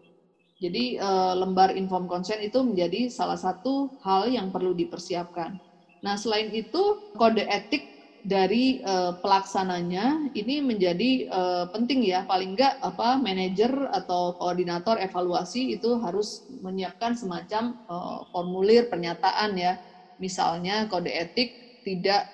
Jadi 0.57 0.97
lembar 1.37 1.77
inform 1.77 2.09
consent 2.09 2.41
itu 2.41 2.65
menjadi 2.65 3.13
salah 3.13 3.37
satu 3.37 3.93
hal 4.01 4.33
yang 4.33 4.49
perlu 4.49 4.73
dipersiapkan. 4.73 5.61
Nah, 6.01 6.15
selain 6.17 6.49
itu 6.57 7.13
kode 7.13 7.45
etik 7.45 7.98
dari 8.29 8.77
uh, 8.85 9.17
pelaksananya 9.17 10.29
ini 10.37 10.61
menjadi 10.61 11.25
uh, 11.33 11.65
penting 11.73 12.05
ya. 12.05 12.29
Paling 12.29 12.53
enggak 12.53 12.77
apa 12.85 13.17
manajer 13.17 13.73
atau 13.89 14.37
koordinator 14.37 15.01
evaluasi 15.01 15.73
itu 15.73 15.97
harus 15.97 16.45
menyiapkan 16.53 17.17
semacam 17.17 17.73
uh, 17.89 18.21
formulir 18.29 18.85
pernyataan 18.93 19.57
ya. 19.57 19.81
Misalnya 20.21 20.85
kode 20.85 21.09
etik 21.09 21.57
tidak 21.81 22.29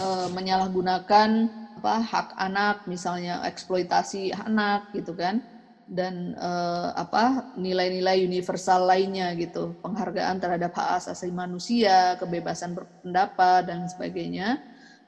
uh, 0.00 0.32
menyalahgunakan 0.32 1.52
apa 1.76 1.94
hak 2.02 2.28
anak 2.40 2.82
misalnya 2.88 3.44
eksploitasi 3.44 4.32
anak 4.32 4.88
gitu 4.96 5.12
kan. 5.12 5.44
Dan 5.88 6.36
uh, 6.36 6.92
apa 6.96 7.48
nilai-nilai 7.52 8.24
universal 8.24 8.88
lainnya 8.88 9.36
gitu. 9.36 9.76
Penghargaan 9.84 10.40
terhadap 10.40 10.72
hak 10.72 11.04
asasi 11.04 11.28
manusia 11.28 12.16
kebebasan 12.16 12.72
berpendapat 12.72 13.68
dan 13.68 13.84
sebagainya 13.88 14.56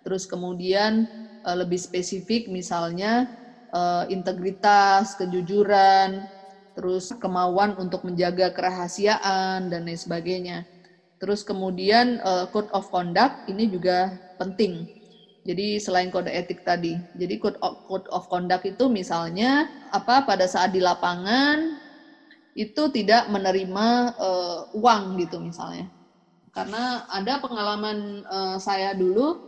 terus 0.05 0.25
kemudian 0.25 1.09
uh, 1.45 1.57
lebih 1.57 1.81
spesifik 1.81 2.49
misalnya 2.49 3.29
uh, 3.73 4.05
integritas, 4.11 5.15
kejujuran, 5.17 6.29
terus 6.75 7.11
kemauan 7.19 7.75
untuk 7.77 8.07
menjaga 8.07 8.51
kerahasiaan 8.55 9.69
dan 9.69 9.81
lain 9.85 9.99
sebagainya. 9.99 10.59
Terus 11.21 11.45
kemudian 11.45 12.17
uh, 12.25 12.49
code 12.49 12.71
of 12.73 12.89
conduct 12.89 13.45
ini 13.45 13.69
juga 13.69 14.17
penting. 14.41 14.89
Jadi 15.45 15.81
selain 15.81 16.13
kode 16.13 16.29
etik 16.29 16.61
tadi, 16.61 17.01
jadi 17.17 17.41
code 17.41 17.57
of, 17.65 17.81
code 17.89 18.09
of 18.13 18.29
conduct 18.29 18.65
itu 18.69 18.93
misalnya 18.93 19.73
apa 19.89 20.25
pada 20.29 20.45
saat 20.45 20.69
di 20.73 20.85
lapangan 20.85 21.81
itu 22.53 22.93
tidak 22.93 23.25
menerima 23.33 24.13
uh, 24.21 24.69
uang 24.77 25.17
gitu 25.17 25.41
misalnya. 25.41 25.89
Karena 26.53 27.09
ada 27.09 27.41
pengalaman 27.41 28.21
uh, 28.27 28.57
saya 28.61 28.93
dulu 28.93 29.41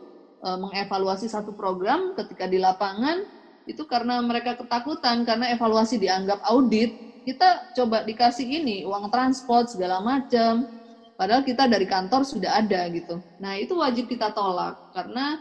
mengevaluasi 0.42 1.30
satu 1.30 1.54
program 1.54 2.10
ketika 2.18 2.50
di 2.50 2.58
lapangan 2.58 3.22
itu 3.62 3.86
karena 3.86 4.18
mereka 4.18 4.58
ketakutan 4.58 5.22
karena 5.22 5.54
evaluasi 5.54 5.94
dianggap 6.02 6.42
audit 6.50 6.98
kita 7.22 7.70
coba 7.70 8.02
dikasih 8.02 8.46
ini 8.62 8.82
uang 8.82 9.06
transport 9.08 9.70
segala 9.70 10.02
macam. 10.02 10.66
Padahal 11.14 11.46
kita 11.46 11.70
dari 11.70 11.86
kantor 11.86 12.26
sudah 12.26 12.58
ada 12.58 12.82
gitu. 12.90 13.22
Nah 13.38 13.54
itu 13.54 13.78
wajib 13.78 14.10
kita 14.10 14.34
tolak 14.34 14.74
karena 14.90 15.38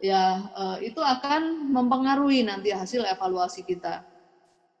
ya 0.00 0.48
uh, 0.56 0.78
itu 0.80 1.04
akan 1.04 1.68
mempengaruhi 1.68 2.48
nanti 2.48 2.72
hasil 2.72 3.04
evaluasi 3.04 3.60
kita. 3.60 4.00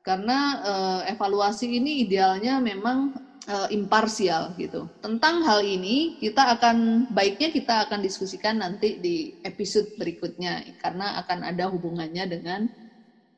Karena 0.00 0.38
uh, 0.64 1.00
evaluasi 1.12 1.68
ini 1.68 2.08
idealnya 2.08 2.64
memang 2.64 3.12
uh, 3.48 3.68
imparsial 3.72 4.52
gitu. 4.60 4.86
Tentang 5.00 5.42
hal 5.42 5.64
ini 5.64 6.20
kita 6.20 6.54
akan 6.54 7.08
baiknya 7.10 7.48
kita 7.50 7.88
akan 7.88 8.04
diskusikan 8.04 8.60
nanti 8.60 9.00
di 9.00 9.32
episode 9.42 9.88
berikutnya 9.96 10.62
karena 10.78 11.18
akan 11.24 11.48
ada 11.48 11.66
hubungannya 11.72 12.24
dengan 12.28 12.60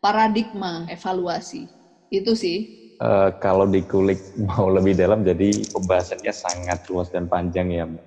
paradigma 0.02 0.84
evaluasi. 0.90 1.70
Itu 2.10 2.34
sih. 2.34 2.90
Uh, 3.00 3.32
kalau 3.40 3.64
dikulik 3.64 4.20
mau 4.36 4.68
lebih 4.68 4.92
dalam 4.92 5.24
jadi 5.24 5.64
pembahasannya 5.72 6.32
sangat 6.36 6.84
luas 6.92 7.08
dan 7.08 7.24
panjang 7.30 7.72
ya, 7.72 7.88
Mbak. 7.88 8.06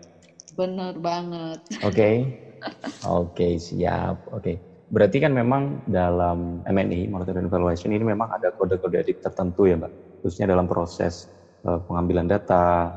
Bener 0.54 0.94
banget. 1.02 1.60
Oke. 1.82 1.89
Okay. 1.89 2.16
Oke, 2.63 3.34
okay, 3.34 3.54
siap. 3.58 4.22
Oke. 4.30 4.38
Okay. 4.39 4.56
Berarti 4.94 5.18
kan 5.18 5.34
memang 5.34 5.82
dalam 5.89 6.62
MNI, 6.70 7.10
Monitoring 7.10 7.50
Evaluation 7.50 7.89
ini 7.89 8.06
memang 8.06 8.30
ada 8.30 8.54
kode-kode 8.54 9.02
etik 9.02 9.26
tertentu 9.26 9.66
ya, 9.66 9.82
Mbak. 9.82 10.22
Khususnya 10.22 10.54
dalam 10.54 10.70
proses 10.70 11.26
pengambilan 11.63 12.28
data 12.28 12.91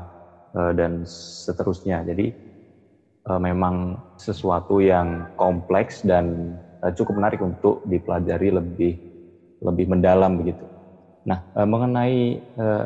uh, 0.51 0.71
dan 0.75 1.07
seterusnya. 1.07 2.03
Jadi 2.03 2.31
uh, 3.31 3.39
memang 3.39 3.95
sesuatu 4.19 4.83
yang 4.83 5.31
kompleks 5.39 6.03
dan 6.03 6.55
cukup 6.93 7.17
menarik 7.17 7.41
untuk 7.41 7.81
dipelajari 7.87 8.53
lebih 8.53 8.93
lebih 9.65 9.85
mendalam 9.89 10.37
begitu. 10.37 10.69
Nah, 11.25 11.41
mengenai 11.57 12.39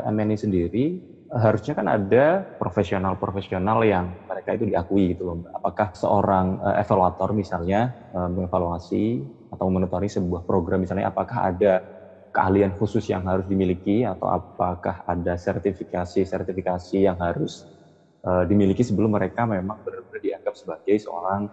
MNI 0.07 0.33
sendiri 0.39 0.97
harusnya 1.29 1.75
kan 1.75 1.91
ada 1.91 2.47
profesional-profesional 2.55 3.83
yang 3.83 4.15
mereka 4.25 4.55
itu 4.55 4.71
diakui 4.71 5.11
gitu 5.11 5.27
loh. 5.27 5.43
Apakah 5.51 5.91
seorang 5.91 6.57
evaluator 6.79 7.35
misalnya 7.35 7.91
mengevaluasi 8.15 9.27
atau 9.51 9.67
monitori 9.67 10.07
sebuah 10.07 10.47
program 10.47 10.87
misalnya 10.87 11.11
apakah 11.11 11.51
ada 11.51 11.83
keahlian 12.31 12.73
khusus 12.79 13.03
yang 13.11 13.27
harus 13.27 13.45
dimiliki 13.45 14.07
atau 14.07 14.31
apakah 14.31 15.03
ada 15.03 15.35
sertifikasi-sertifikasi 15.35 16.97
yang 17.05 17.19
harus 17.19 17.67
uh, 18.23 18.47
dimiliki 18.47 18.81
sebelum 18.81 19.11
mereka 19.11 19.43
memang 19.43 19.83
benar-benar 19.83 20.21
dianggap 20.23 20.55
sebagai 20.55 20.95
seorang 20.97 21.51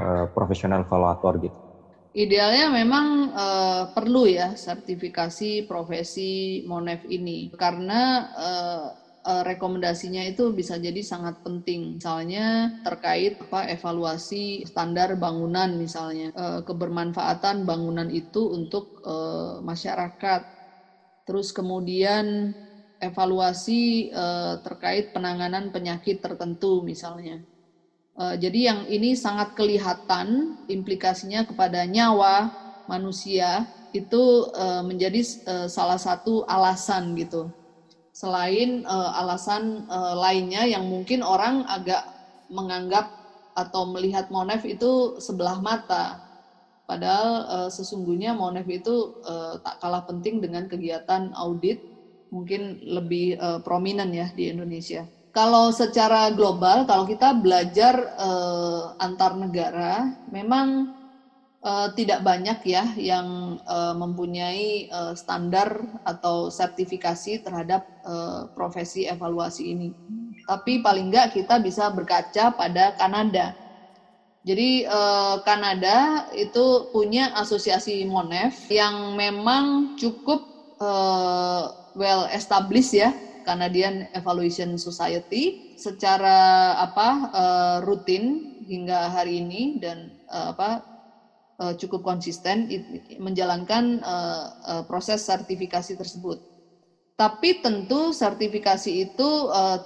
uh, 0.00 0.26
profesional 0.30 0.86
evaluator 0.86 1.36
gitu. 1.42 1.58
Idealnya 2.14 2.70
memang 2.70 3.34
uh, 3.34 3.82
perlu 3.90 4.30
ya 4.30 4.54
sertifikasi 4.54 5.66
profesi 5.66 6.62
Monef 6.62 7.02
ini 7.10 7.50
karena 7.50 8.30
uh, 8.30 8.86
rekomendasinya 9.24 10.20
itu 10.28 10.52
bisa 10.52 10.76
jadi 10.76 11.00
sangat 11.00 11.40
penting. 11.40 11.96
Misalnya 11.96 12.68
terkait 12.84 13.40
apa 13.40 13.64
evaluasi 13.72 14.68
standar 14.68 15.16
bangunan 15.16 15.80
misalnya 15.80 16.28
uh, 16.36 16.60
kebermanfaatan 16.60 17.64
bangunan 17.64 18.12
itu 18.12 18.52
untuk 18.52 19.00
uh, 19.00 19.64
masyarakat. 19.64 20.44
Terus 21.24 21.56
kemudian 21.56 22.52
evaluasi 23.00 24.12
terkait 24.60 25.12
penanganan 25.16 25.72
penyakit 25.72 26.20
tertentu 26.20 26.84
misalnya. 26.84 27.40
Jadi 28.16 28.60
yang 28.68 28.84
ini 28.88 29.16
sangat 29.16 29.52
kelihatan 29.56 30.56
implikasinya 30.68 31.44
kepada 31.48 31.84
nyawa 31.88 32.48
manusia 32.88 33.64
itu 33.92 34.48
menjadi 34.84 35.20
salah 35.68 35.96
satu 35.96 36.44
alasan 36.44 37.16
gitu 37.16 37.48
selain 38.14 38.86
uh, 38.86 39.10
alasan 39.18 39.82
uh, 39.90 40.14
lainnya 40.14 40.62
yang 40.70 40.86
mungkin 40.86 41.26
orang 41.26 41.66
agak 41.66 42.06
menganggap 42.46 43.10
atau 43.58 43.90
melihat 43.90 44.30
Monef 44.30 44.62
itu 44.62 45.18
sebelah 45.18 45.58
mata. 45.58 46.22
Padahal 46.86 47.30
uh, 47.50 47.70
sesungguhnya 47.74 48.30
Monef 48.38 48.70
itu 48.70 49.18
uh, 49.26 49.58
tak 49.58 49.82
kalah 49.82 50.06
penting 50.06 50.38
dengan 50.38 50.70
kegiatan 50.70 51.34
audit, 51.34 51.82
mungkin 52.30 52.78
lebih 52.86 53.34
uh, 53.42 53.58
prominent 53.66 54.14
ya 54.14 54.30
di 54.30 54.46
Indonesia. 54.46 55.10
Kalau 55.34 55.74
secara 55.74 56.30
global, 56.30 56.86
kalau 56.86 57.02
kita 57.02 57.34
belajar 57.34 58.14
uh, 58.14 58.94
antar 59.02 59.34
negara, 59.34 60.06
memang 60.30 60.93
uh, 61.64 61.88
tidak 61.96 62.20
banyak 62.20 62.60
ya 62.68 62.84
yang 63.00 63.56
uh, 63.64 63.96
mempunyai 63.96 64.86
uh, 64.92 65.16
standar 65.16 65.80
atau 66.04 66.52
sertifikasi 66.52 67.40
terhadap 67.40 67.88
uh, 68.04 68.46
profesi 68.52 69.08
evaluasi 69.08 69.72
ini. 69.72 69.88
Tapi 70.44 70.84
paling 70.84 71.08
enggak 71.08 71.32
kita 71.32 71.56
bisa 71.58 71.88
berkaca 71.88 72.52
pada 72.52 72.92
Kanada. 72.94 73.56
Jadi 74.44 74.84
uh, 74.84 75.40
Kanada 75.40 76.28
itu 76.36 76.92
punya 76.92 77.32
asosiasi 77.32 78.04
Monef 78.04 78.68
yang 78.68 79.16
memang 79.16 79.96
cukup 79.96 80.44
uh, 80.84 81.72
well 81.96 82.28
established 82.28 82.92
ya, 82.92 83.16
Canadian 83.40 84.04
Evaluation 84.12 84.76
Society 84.76 85.64
secara 85.74 86.70
apa 86.78 87.34
rutin 87.82 88.54
hingga 88.62 89.10
hari 89.10 89.42
ini 89.42 89.82
dan 89.82 90.14
apa 90.30 90.93
uh, 91.60 91.74
cukup 91.78 92.02
konsisten 92.02 92.66
menjalankan 93.20 94.00
uh, 94.02 94.46
uh, 94.64 94.82
proses 94.88 95.22
sertifikasi 95.22 95.94
tersebut. 95.94 96.40
Tapi 97.14 97.62
tentu 97.62 98.10
sertifikasi 98.10 98.90
itu 99.06 99.30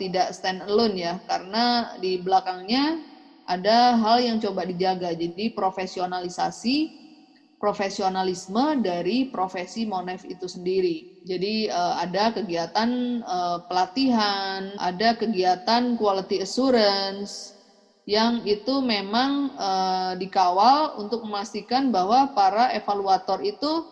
tidak 0.00 0.32
stand 0.32 0.64
alone 0.64 0.96
ya, 0.96 1.14
karena 1.28 1.92
di 2.00 2.16
belakangnya 2.16 3.04
ada 3.44 4.00
hal 4.00 4.24
yang 4.24 4.40
coba 4.40 4.64
dijaga. 4.64 5.12
Jadi 5.12 5.52
profesionalisasi, 5.52 6.88
profesionalisme 7.60 8.80
dari 8.80 9.28
profesi 9.28 9.84
Monef 9.84 10.24
itu 10.24 10.48
sendiri. 10.48 11.04
Jadi 11.20 11.68
ada 11.68 12.32
kegiatan 12.32 13.20
pelatihan, 13.68 14.72
ada 14.80 15.12
kegiatan 15.12 16.00
quality 16.00 16.40
assurance, 16.40 17.57
yang 18.08 18.40
itu 18.48 18.80
memang 18.80 19.52
uh, 19.52 20.16
dikawal 20.16 20.96
untuk 20.96 21.28
memastikan 21.28 21.92
bahwa 21.92 22.32
para 22.32 22.72
evaluator 22.72 23.36
itu 23.44 23.84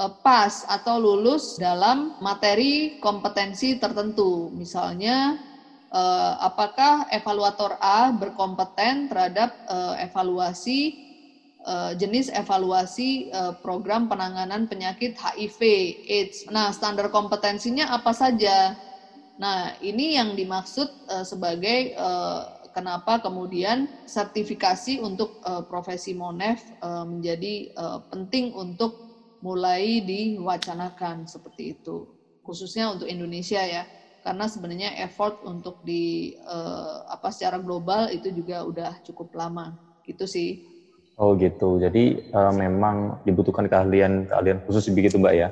uh, 0.00 0.08
pas 0.24 0.64
atau 0.64 0.96
lulus 0.96 1.60
dalam 1.60 2.16
materi 2.24 2.96
kompetensi 3.04 3.76
tertentu. 3.76 4.48
Misalnya, 4.56 5.36
uh, 5.92 6.40
apakah 6.40 7.12
evaluator 7.12 7.76
A 7.84 8.08
berkompeten 8.16 9.12
terhadap 9.12 9.52
uh, 9.68 9.94
evaluasi 10.00 11.12
jenis 12.00 12.32
evaluasi 12.32 13.28
program 13.60 14.08
penanganan 14.08 14.64
penyakit 14.64 15.12
HIV/AIDS. 15.12 16.48
Nah, 16.48 16.72
standar 16.72 17.12
kompetensinya 17.12 17.92
apa 17.92 18.16
saja? 18.16 18.80
Nah, 19.36 19.76
ini 19.84 20.16
yang 20.16 20.32
dimaksud 20.32 20.88
sebagai 21.20 21.92
kenapa 22.70 23.18
kemudian 23.18 23.90
sertifikasi 24.06 25.02
untuk 25.02 25.38
uh, 25.42 25.62
profesi 25.66 26.14
Monef 26.14 26.62
uh, 26.82 27.06
menjadi 27.06 27.70
uh, 27.74 27.98
penting 28.10 28.54
untuk 28.54 29.02
mulai 29.42 30.02
diwacanakan 30.02 31.26
seperti 31.26 31.78
itu? 31.78 32.06
Khususnya 32.40 32.90
untuk 32.90 33.10
Indonesia 33.10 33.60
ya. 33.62 33.84
Karena 34.20 34.44
sebenarnya 34.52 35.00
effort 35.00 35.40
untuk 35.44 35.80
di 35.80 36.36
uh, 36.44 37.00
apa 37.08 37.32
secara 37.32 37.56
global 37.56 38.12
itu 38.12 38.28
juga 38.32 38.62
udah 38.68 39.00
cukup 39.00 39.32
lama. 39.32 39.72
Gitu 40.04 40.24
sih. 40.28 40.50
Oh 41.20 41.36
gitu. 41.36 41.80
Jadi 41.80 42.16
uh, 42.32 42.52
memang 42.52 43.16
dibutuhkan 43.24 43.68
keahlian 43.68 44.28
keahlian 44.28 44.60
khusus 44.64 44.88
begitu 44.92 45.16
mbak 45.16 45.34
ya? 45.36 45.48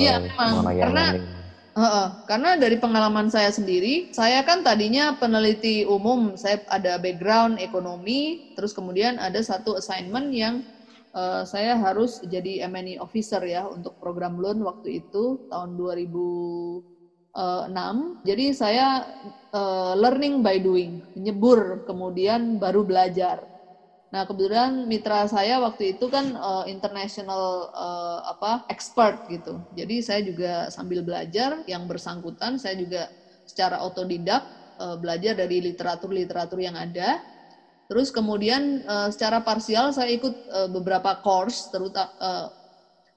Iya 0.00 0.16
uh, 0.16 0.24
memang. 0.24 0.52
karena 0.72 1.04
Uh, 1.74 2.06
karena 2.30 2.54
dari 2.54 2.78
pengalaman 2.78 3.26
saya 3.26 3.50
sendiri, 3.50 4.06
saya 4.14 4.46
kan 4.46 4.62
tadinya 4.62 5.18
peneliti 5.18 5.82
umum, 5.82 6.38
saya 6.38 6.62
ada 6.70 7.02
background 7.02 7.58
ekonomi, 7.58 8.46
terus 8.54 8.70
kemudian 8.70 9.18
ada 9.18 9.42
satu 9.42 9.74
assignment 9.74 10.30
yang 10.30 10.62
uh, 11.10 11.42
saya 11.42 11.74
harus 11.74 12.22
jadi 12.30 12.70
M&E 12.70 12.94
officer 13.02 13.42
ya 13.42 13.66
untuk 13.66 13.98
program 13.98 14.38
loan 14.38 14.62
waktu 14.62 15.02
itu 15.02 15.42
tahun 15.50 15.74
2006. 15.74 17.34
Jadi 18.22 18.46
saya 18.54 19.10
uh, 19.50 19.98
learning 19.98 20.46
by 20.46 20.62
doing, 20.62 21.02
nyebur 21.18 21.82
kemudian 21.90 22.62
baru 22.62 22.86
belajar. 22.86 23.50
Nah, 24.14 24.22
kebetulan 24.30 24.86
mitra 24.86 25.26
saya 25.26 25.58
waktu 25.58 25.98
itu 25.98 26.06
kan 26.06 26.38
uh, 26.38 26.62
international 26.70 27.66
uh, 27.74 28.22
apa 28.30 28.62
expert 28.70 29.18
gitu. 29.26 29.58
Jadi 29.74 30.06
saya 30.06 30.22
juga 30.22 30.70
sambil 30.70 31.02
belajar 31.02 31.58
yang 31.66 31.82
bersangkutan, 31.90 32.54
saya 32.54 32.78
juga 32.78 33.10
secara 33.42 33.82
otodidak 33.82 34.46
uh, 34.78 34.94
belajar 34.94 35.34
dari 35.34 35.58
literatur-literatur 35.58 36.62
yang 36.62 36.78
ada. 36.78 37.18
Terus 37.90 38.14
kemudian 38.14 38.86
uh, 38.86 39.10
secara 39.10 39.42
parsial 39.42 39.90
saya 39.90 40.14
ikut 40.14 40.38
uh, 40.46 40.70
beberapa 40.70 41.18
course 41.18 41.66
terutama 41.74 42.06
uh, 42.22 42.46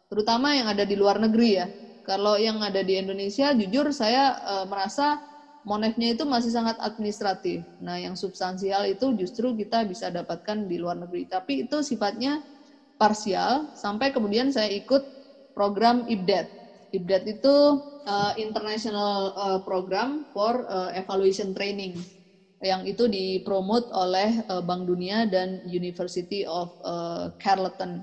terutama 0.10 0.57
yang 0.57 0.65
ada 0.65 0.81
di 0.81 0.97
luar 0.97 1.21
negeri 1.21 1.62
ya. 1.62 1.69
Kalau 2.01 2.41
yang 2.41 2.57
ada 2.65 2.81
di 2.81 2.97
Indonesia 2.97 3.53
jujur 3.53 3.93
saya 3.93 4.33
uh, 4.33 4.65
merasa 4.65 5.21
monefnya 5.67 6.15
itu 6.15 6.23
masih 6.23 6.56
sangat 6.56 6.80
administratif. 6.80 7.67
Nah, 7.84 7.99
yang 7.99 8.15
substansial 8.15 8.88
itu 8.88 9.12
justru 9.19 9.51
kita 9.51 9.84
bisa 9.84 10.08
dapatkan 10.08 10.63
di 10.63 10.80
luar 10.80 10.95
negeri. 10.95 11.27
Tapi 11.27 11.67
itu 11.67 11.84
sifatnya 11.84 12.39
parsial 12.95 13.67
sampai 13.75 14.15
kemudian 14.15 14.47
saya 14.47 14.71
ikut 14.71 15.03
program 15.51 16.08
IBDET. 16.08 16.47
IBDET 16.95 17.23
itu 17.36 17.84
uh, 18.08 18.34
international 18.39 19.36
uh, 19.36 19.60
program 19.60 20.23
for 20.32 20.63
uh, 20.71 20.95
evaluation 20.95 21.51
training 21.51 21.99
yang 22.63 22.88
itu 22.88 23.06
dipromot 23.06 23.86
oleh 23.93 24.41
uh, 24.49 24.63
Bank 24.63 24.89
Dunia 24.89 25.30
dan 25.30 25.62
University 25.67 26.47
of 26.47 26.73
uh, 26.82 27.30
Carleton 27.38 28.01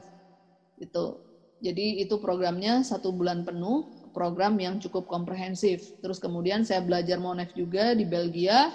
itu. 0.79 1.19
Jadi 1.65 2.05
itu 2.05 2.21
programnya 2.21 2.85
satu 2.85 3.11
bulan 3.11 3.43
penuh 3.43 3.89
program 4.15 4.55
yang 4.63 4.79
cukup 4.79 5.11
komprehensif. 5.11 5.93
Terus 5.99 6.23
kemudian 6.23 6.63
saya 6.63 6.81
belajar 6.81 7.19
Monef 7.19 7.51
juga 7.59 7.93
di 7.99 8.07
Belgia. 8.07 8.71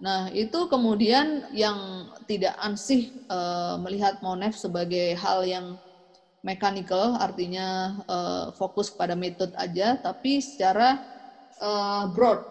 Nah, 0.00 0.32
itu 0.32 0.66
kemudian 0.66 1.46
yang 1.52 2.10
tidak 2.26 2.56
ansih 2.58 3.12
e, 3.28 3.38
melihat 3.84 4.18
Monef 4.24 4.56
sebagai 4.58 5.14
hal 5.20 5.44
yang 5.46 5.76
mechanical, 6.42 7.20
artinya 7.20 8.00
e, 8.08 8.18
fokus 8.58 8.90
pada 8.90 9.14
metode 9.14 9.54
aja, 9.54 10.00
tapi 10.00 10.42
secara 10.42 10.98
e, 11.60 11.70
broad, 12.10 12.42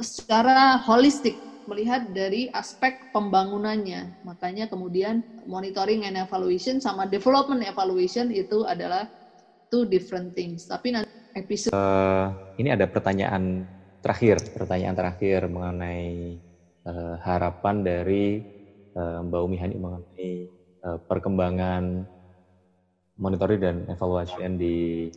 secara 0.00 0.80
holistik, 0.80 1.36
melihat 1.66 2.10
dari 2.10 2.50
aspek 2.50 3.12
pembangunannya. 3.14 4.10
Makanya 4.26 4.66
kemudian 4.66 5.22
monitoring 5.46 6.02
and 6.06 6.18
evaluation 6.18 6.82
sama 6.82 7.06
development 7.06 7.62
evaluation 7.62 8.34
itu 8.34 8.66
adalah 8.66 9.06
two 9.70 9.86
different 9.86 10.34
things. 10.34 10.66
Tapi 10.66 10.92
nanti 10.92 11.11
episode. 11.34 11.72
Uh, 11.72 12.32
ini 12.60 12.72
ada 12.72 12.86
pertanyaan 12.88 13.68
terakhir, 14.02 14.40
pertanyaan 14.52 14.96
terakhir 14.96 15.46
mengenai 15.46 16.38
uh, 16.86 17.16
harapan 17.22 17.82
dari 17.84 18.42
uh, 18.96 19.22
Mbak 19.24 19.40
Umi 19.46 19.56
Hani 19.60 19.76
mengenai 19.78 20.30
uh, 20.84 20.98
perkembangan 21.06 22.04
monitoring 23.16 23.60
dan 23.60 23.76
evaluasi 23.86 24.42
di 24.58 25.08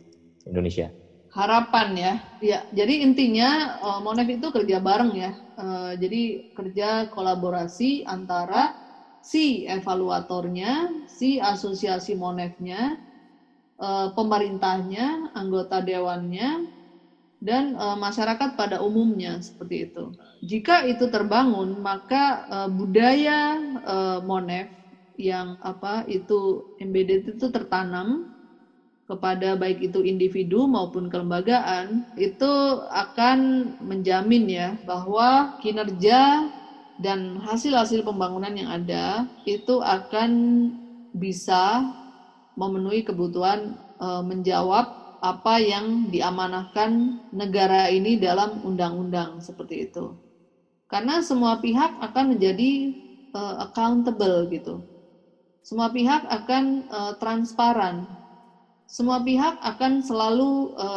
Indonesia. 0.46 0.92
Harapan 1.34 1.88
ya, 1.92 2.12
ya. 2.40 2.58
Jadi 2.72 3.04
intinya 3.04 3.76
uh, 3.82 4.00
Monef 4.00 4.28
itu 4.30 4.48
kerja 4.48 4.80
bareng 4.80 5.12
ya. 5.12 5.32
Uh, 5.58 5.92
jadi 5.98 6.46
kerja 6.54 6.88
kolaborasi 7.12 8.06
antara 8.06 8.72
si 9.20 9.66
evaluatornya, 9.66 10.88
si 11.10 11.42
asosiasi 11.42 12.14
Monefnya, 12.14 12.94
uh, 13.80 14.12
pemerintahnya, 14.12 15.32
anggota 15.32 15.80
dewannya, 15.80 16.66
dan 17.40 17.76
uh, 17.76 17.96
masyarakat 17.96 18.56
pada 18.56 18.80
umumnya 18.80 19.38
seperti 19.44 19.88
itu. 19.90 20.12
Jika 20.44 20.88
itu 20.88 21.08
terbangun, 21.12 21.76
maka 21.80 22.44
uh, 22.48 22.68
budaya 22.68 23.60
Monef 24.24 24.72
yang 25.16 25.56
apa 25.64 26.04
itu 26.08 26.68
embedded 26.76 27.24
itu 27.36 27.48
tertanam 27.48 28.28
kepada 29.06 29.54
baik 29.54 29.80
itu 29.80 30.02
individu 30.02 30.66
maupun 30.66 31.06
kelembagaan 31.06 32.04
itu 32.18 32.52
akan 32.90 33.70
menjamin 33.78 34.44
ya 34.50 34.68
bahwa 34.82 35.54
kinerja 35.62 36.50
dan 36.98 37.38
hasil-hasil 37.38 38.02
pembangunan 38.02 38.50
yang 38.50 38.68
ada 38.72 39.30
itu 39.46 39.78
akan 39.78 40.30
bisa 41.14 41.86
memenuhi 42.56 43.04
kebutuhan 43.04 43.76
e, 44.00 44.06
menjawab 44.24 44.88
apa 45.20 45.54
yang 45.60 46.08
diamanahkan 46.08 47.20
negara 47.32 47.88
ini 47.92 48.16
dalam 48.16 48.60
undang-undang 48.64 49.40
seperti 49.44 49.86
itu. 49.88 50.16
Karena 50.88 51.20
semua 51.20 51.60
pihak 51.60 52.00
akan 52.00 52.36
menjadi 52.36 52.96
e, 53.36 53.40
accountable 53.60 54.48
gitu. 54.50 54.82
Semua 55.60 55.92
pihak 55.92 56.24
akan 56.26 56.64
e, 56.88 56.98
transparan. 57.20 58.08
Semua 58.88 59.20
pihak 59.20 59.60
akan 59.60 60.00
selalu 60.00 60.72
e, 60.78 60.88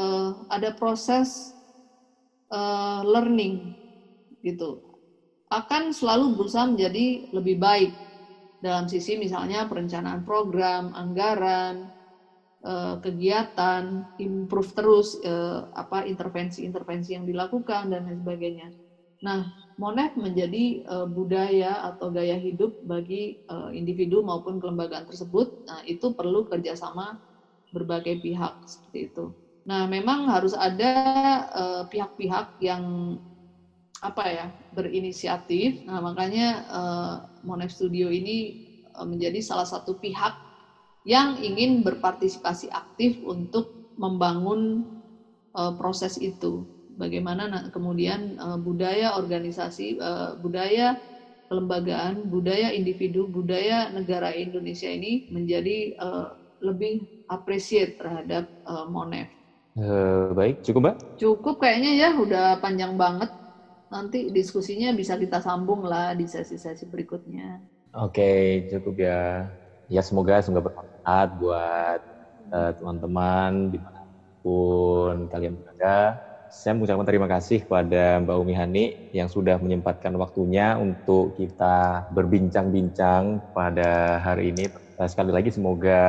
ada 0.48 0.70
proses 0.72 1.54
e, 2.48 2.60
learning 3.04 3.76
gitu. 4.46 4.80
Akan 5.50 5.90
selalu 5.92 6.38
berusaha 6.38 6.70
menjadi 6.70 7.26
lebih 7.34 7.58
baik 7.58 7.92
dalam 8.60 8.86
sisi 8.92 9.16
misalnya 9.16 9.66
perencanaan 9.72 10.22
program, 10.28 10.92
anggaran, 10.92 11.88
eh, 12.64 12.96
kegiatan, 13.00 14.04
improve 14.20 14.72
terus 14.76 15.16
eh, 15.24 15.60
apa 15.64 16.04
intervensi-intervensi 16.04 17.16
yang 17.16 17.26
dilakukan 17.28 17.92
dan 17.92 18.06
lain 18.08 18.20
sebagainya. 18.20 18.68
Nah, 19.24 19.48
Monef 19.80 20.12
menjadi 20.20 20.84
uh, 20.92 21.08
budaya 21.08 21.80
atau 21.88 22.12
gaya 22.12 22.36
hidup 22.36 22.76
bagi 22.84 23.40
individu 23.72 24.20
maupun 24.20 24.60
kelembagaan 24.60 25.08
tersebut. 25.08 25.48
Nah, 25.72 25.80
itu 25.88 26.12
perlu 26.12 26.44
kerjasama 26.44 27.16
berbagai 27.72 28.20
pihak 28.20 28.60
seperti 28.68 29.08
itu. 29.08 29.32
Nah, 29.72 29.88
memang 29.88 30.28
harus 30.28 30.52
ada 30.52 30.92
pihak 31.88 32.12
pihak-pihak 32.12 32.48
yang 32.60 33.16
apa 34.00 34.24
ya 34.32 34.46
berinisiatif. 34.72 35.84
Nah, 35.84 36.00
makanya 36.00 36.48
uh, 36.72 37.16
Monef 37.44 37.76
Studio 37.76 38.08
ini 38.08 38.64
uh, 38.96 39.04
menjadi 39.04 39.44
salah 39.44 39.68
satu 39.68 40.00
pihak 40.00 40.36
yang 41.04 41.40
ingin 41.40 41.84
berpartisipasi 41.84 42.72
aktif 42.72 43.20
untuk 43.24 43.76
membangun 44.00 44.88
uh, 45.56 45.76
proses 45.76 46.16
itu 46.20 46.64
bagaimana 47.00 47.72
kemudian 47.72 48.36
uh, 48.40 48.60
budaya 48.60 49.16
organisasi, 49.16 50.00
uh, 50.00 50.36
budaya 50.40 51.00
kelembagaan, 51.50 52.28
budaya 52.30 52.70
individu, 52.76 53.26
budaya 53.26 53.90
negara 53.90 54.36
Indonesia 54.36 54.92
ini 54.92 55.26
menjadi 55.32 55.96
uh, 55.98 56.30
lebih 56.62 57.08
appreciate 57.32 57.96
terhadap 57.98 58.52
uh, 58.68 58.86
Monef. 58.92 59.32
Uh, 59.80 60.36
baik, 60.36 60.60
cukup 60.62 60.92
Mbak? 60.92 60.96
Cukup 61.20 61.56
kayaknya 61.62 61.92
ya, 61.96 62.10
udah 62.20 62.60
panjang 62.60 63.00
banget. 63.00 63.32
Nanti 63.90 64.30
diskusinya 64.30 64.94
bisa 64.94 65.18
kita 65.18 65.42
sambung 65.42 65.82
lah 65.86 66.14
di 66.14 66.30
sesi-sesi 66.30 66.86
berikutnya. 66.86 67.62
Oke, 67.98 68.64
cukup 68.70 68.96
ya. 69.02 69.50
Ya 69.90 70.02
semoga 70.06 70.38
semoga 70.46 70.70
bermanfaat 70.70 71.30
buat 71.34 72.00
teman-teman 72.78 73.52
uh, 73.66 73.72
di 73.74 73.78
mana 73.82 74.00
pun 74.42 75.30
kalian 75.30 75.54
berada 75.58 76.18
saya 76.50 76.74
mengucapkan 76.74 77.06
terima 77.06 77.30
kasih 77.30 77.62
kepada 77.62 78.18
Mbak 78.26 78.38
Umi 78.42 78.54
Hani 78.58 78.86
yang 79.14 79.30
sudah 79.30 79.62
menyempatkan 79.62 80.10
waktunya 80.18 80.82
untuk 80.82 81.38
kita 81.38 82.10
berbincang-bincang 82.10 83.46
pada 83.54 84.18
hari 84.18 84.50
ini. 84.50 84.66
Eh, 84.98 85.10
sekali 85.10 85.30
lagi 85.30 85.54
semoga 85.54 86.02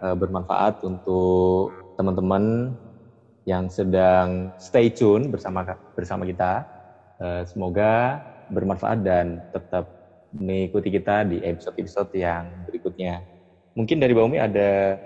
eh, 0.00 0.16
bermanfaat 0.16 0.80
untuk 0.80 1.76
teman-teman 1.92 2.72
yang 3.44 3.68
sedang 3.68 4.48
stay 4.56 4.88
tune 4.88 5.28
bersama 5.28 5.76
bersama 5.92 6.24
kita. 6.24 6.64
Eh, 7.16 7.42
semoga 7.48 8.20
bermanfaat 8.52 9.00
dan 9.00 9.40
tetap 9.48 9.88
mengikuti 10.36 10.92
kita 10.92 11.24
di 11.24 11.40
episode-episode 11.40 12.12
yang 12.12 12.52
berikutnya. 12.68 13.24
Mungkin 13.72 13.96
dari 13.96 14.12
Mbak 14.12 14.26
Umi 14.28 14.38
ada 14.40 15.00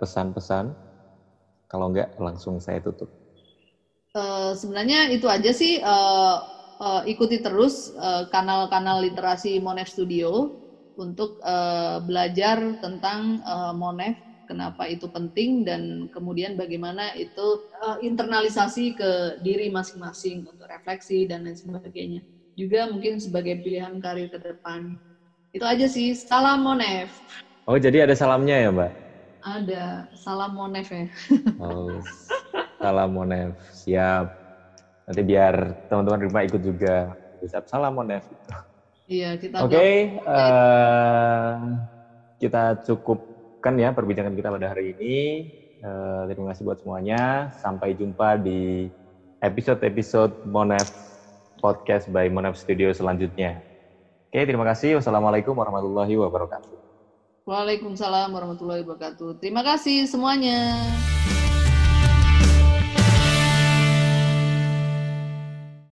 pesan-pesan 0.00 0.72
kalau 1.68 1.92
enggak 1.92 2.08
langsung 2.16 2.56
saya 2.56 2.80
tutup. 2.80 3.08
Uh, 4.16 4.56
sebenarnya 4.56 5.12
itu 5.12 5.28
aja 5.28 5.52
sih 5.52 5.76
uh, 5.84 6.40
uh, 6.80 7.02
ikuti 7.04 7.44
terus 7.44 7.92
kanal-kanal 8.32 9.00
uh, 9.00 9.04
literasi 9.04 9.60
Monef 9.60 9.92
Studio 9.92 10.56
untuk 10.96 11.36
uh, 11.44 12.00
belajar 12.00 12.80
tentang 12.80 13.44
uh, 13.44 13.76
Monef 13.76 14.16
kenapa 14.48 14.88
itu 14.88 15.04
penting 15.12 15.68
dan 15.68 16.08
kemudian 16.08 16.56
bagaimana 16.56 17.12
itu 17.12 17.60
uh, 17.84 18.00
internalisasi 18.00 18.96
ke 18.96 19.36
diri 19.44 19.68
masing-masing 19.68 20.48
untuk 20.48 20.64
refleksi 20.64 21.28
dan 21.28 21.44
lain 21.44 21.54
sebagainya. 21.54 22.24
Juga 22.56 22.88
mungkin 22.88 23.20
sebagai 23.20 23.60
pilihan 23.60 24.00
karir 24.00 24.32
ke 24.32 24.40
depan. 24.40 24.96
Itu 25.52 25.68
aja 25.68 25.84
sih. 25.84 26.16
Salam 26.16 26.64
Monef. 26.64 27.12
Oh, 27.68 27.76
jadi 27.76 28.08
ada 28.08 28.16
salamnya 28.16 28.56
ya, 28.56 28.72
Mbak? 28.72 28.92
Ada. 29.44 29.84
Salam 30.16 30.56
Monef 30.56 30.88
ya. 30.88 31.06
Oh. 31.60 32.00
Salam 32.80 33.10
Monef, 33.12 33.52
siap. 33.74 34.32
Nanti 35.04 35.22
biar 35.26 35.76
teman-teman 35.90 36.18
di 36.22 36.26
rumah 36.30 36.42
ikut 36.48 36.62
juga. 36.64 36.96
Bisa 37.38 37.60
salam 37.68 37.94
Monef. 37.94 38.24
Iya, 39.08 39.40
kita 39.40 39.64
Oke, 39.64 39.72
okay, 39.72 39.94
uh, 40.28 40.36
eh, 40.36 41.54
kita 42.44 42.76
cukupkan 43.68 43.84
ya 43.84 43.92
perbincangan 43.92 44.32
kita 44.32 44.48
pada 44.48 44.66
hari 44.72 44.96
ini. 44.96 45.16
Uh, 45.84 46.24
terima 46.24 46.50
kasih 46.50 46.64
buat 46.64 46.80
semuanya. 46.80 47.52
Sampai 47.60 47.92
jumpa 47.92 48.40
di 48.40 48.88
episode-episode 49.44 50.48
Monef 50.48 50.88
Podcast 51.60 52.08
by 52.08 52.32
Monef 52.32 52.56
Studio 52.56 52.88
selanjutnya. 52.96 53.60
Oke, 54.32 54.40
terima 54.48 54.64
kasih. 54.64 54.96
Wassalamualaikum 54.96 55.52
warahmatullahi 55.52 56.16
wabarakatuh. 56.16 56.72
Waalaikumsalam 57.44 58.32
warahmatullahi 58.32 58.84
wabarakatuh. 58.84 59.36
Terima 59.40 59.60
kasih 59.60 60.08
semuanya. 60.08 60.80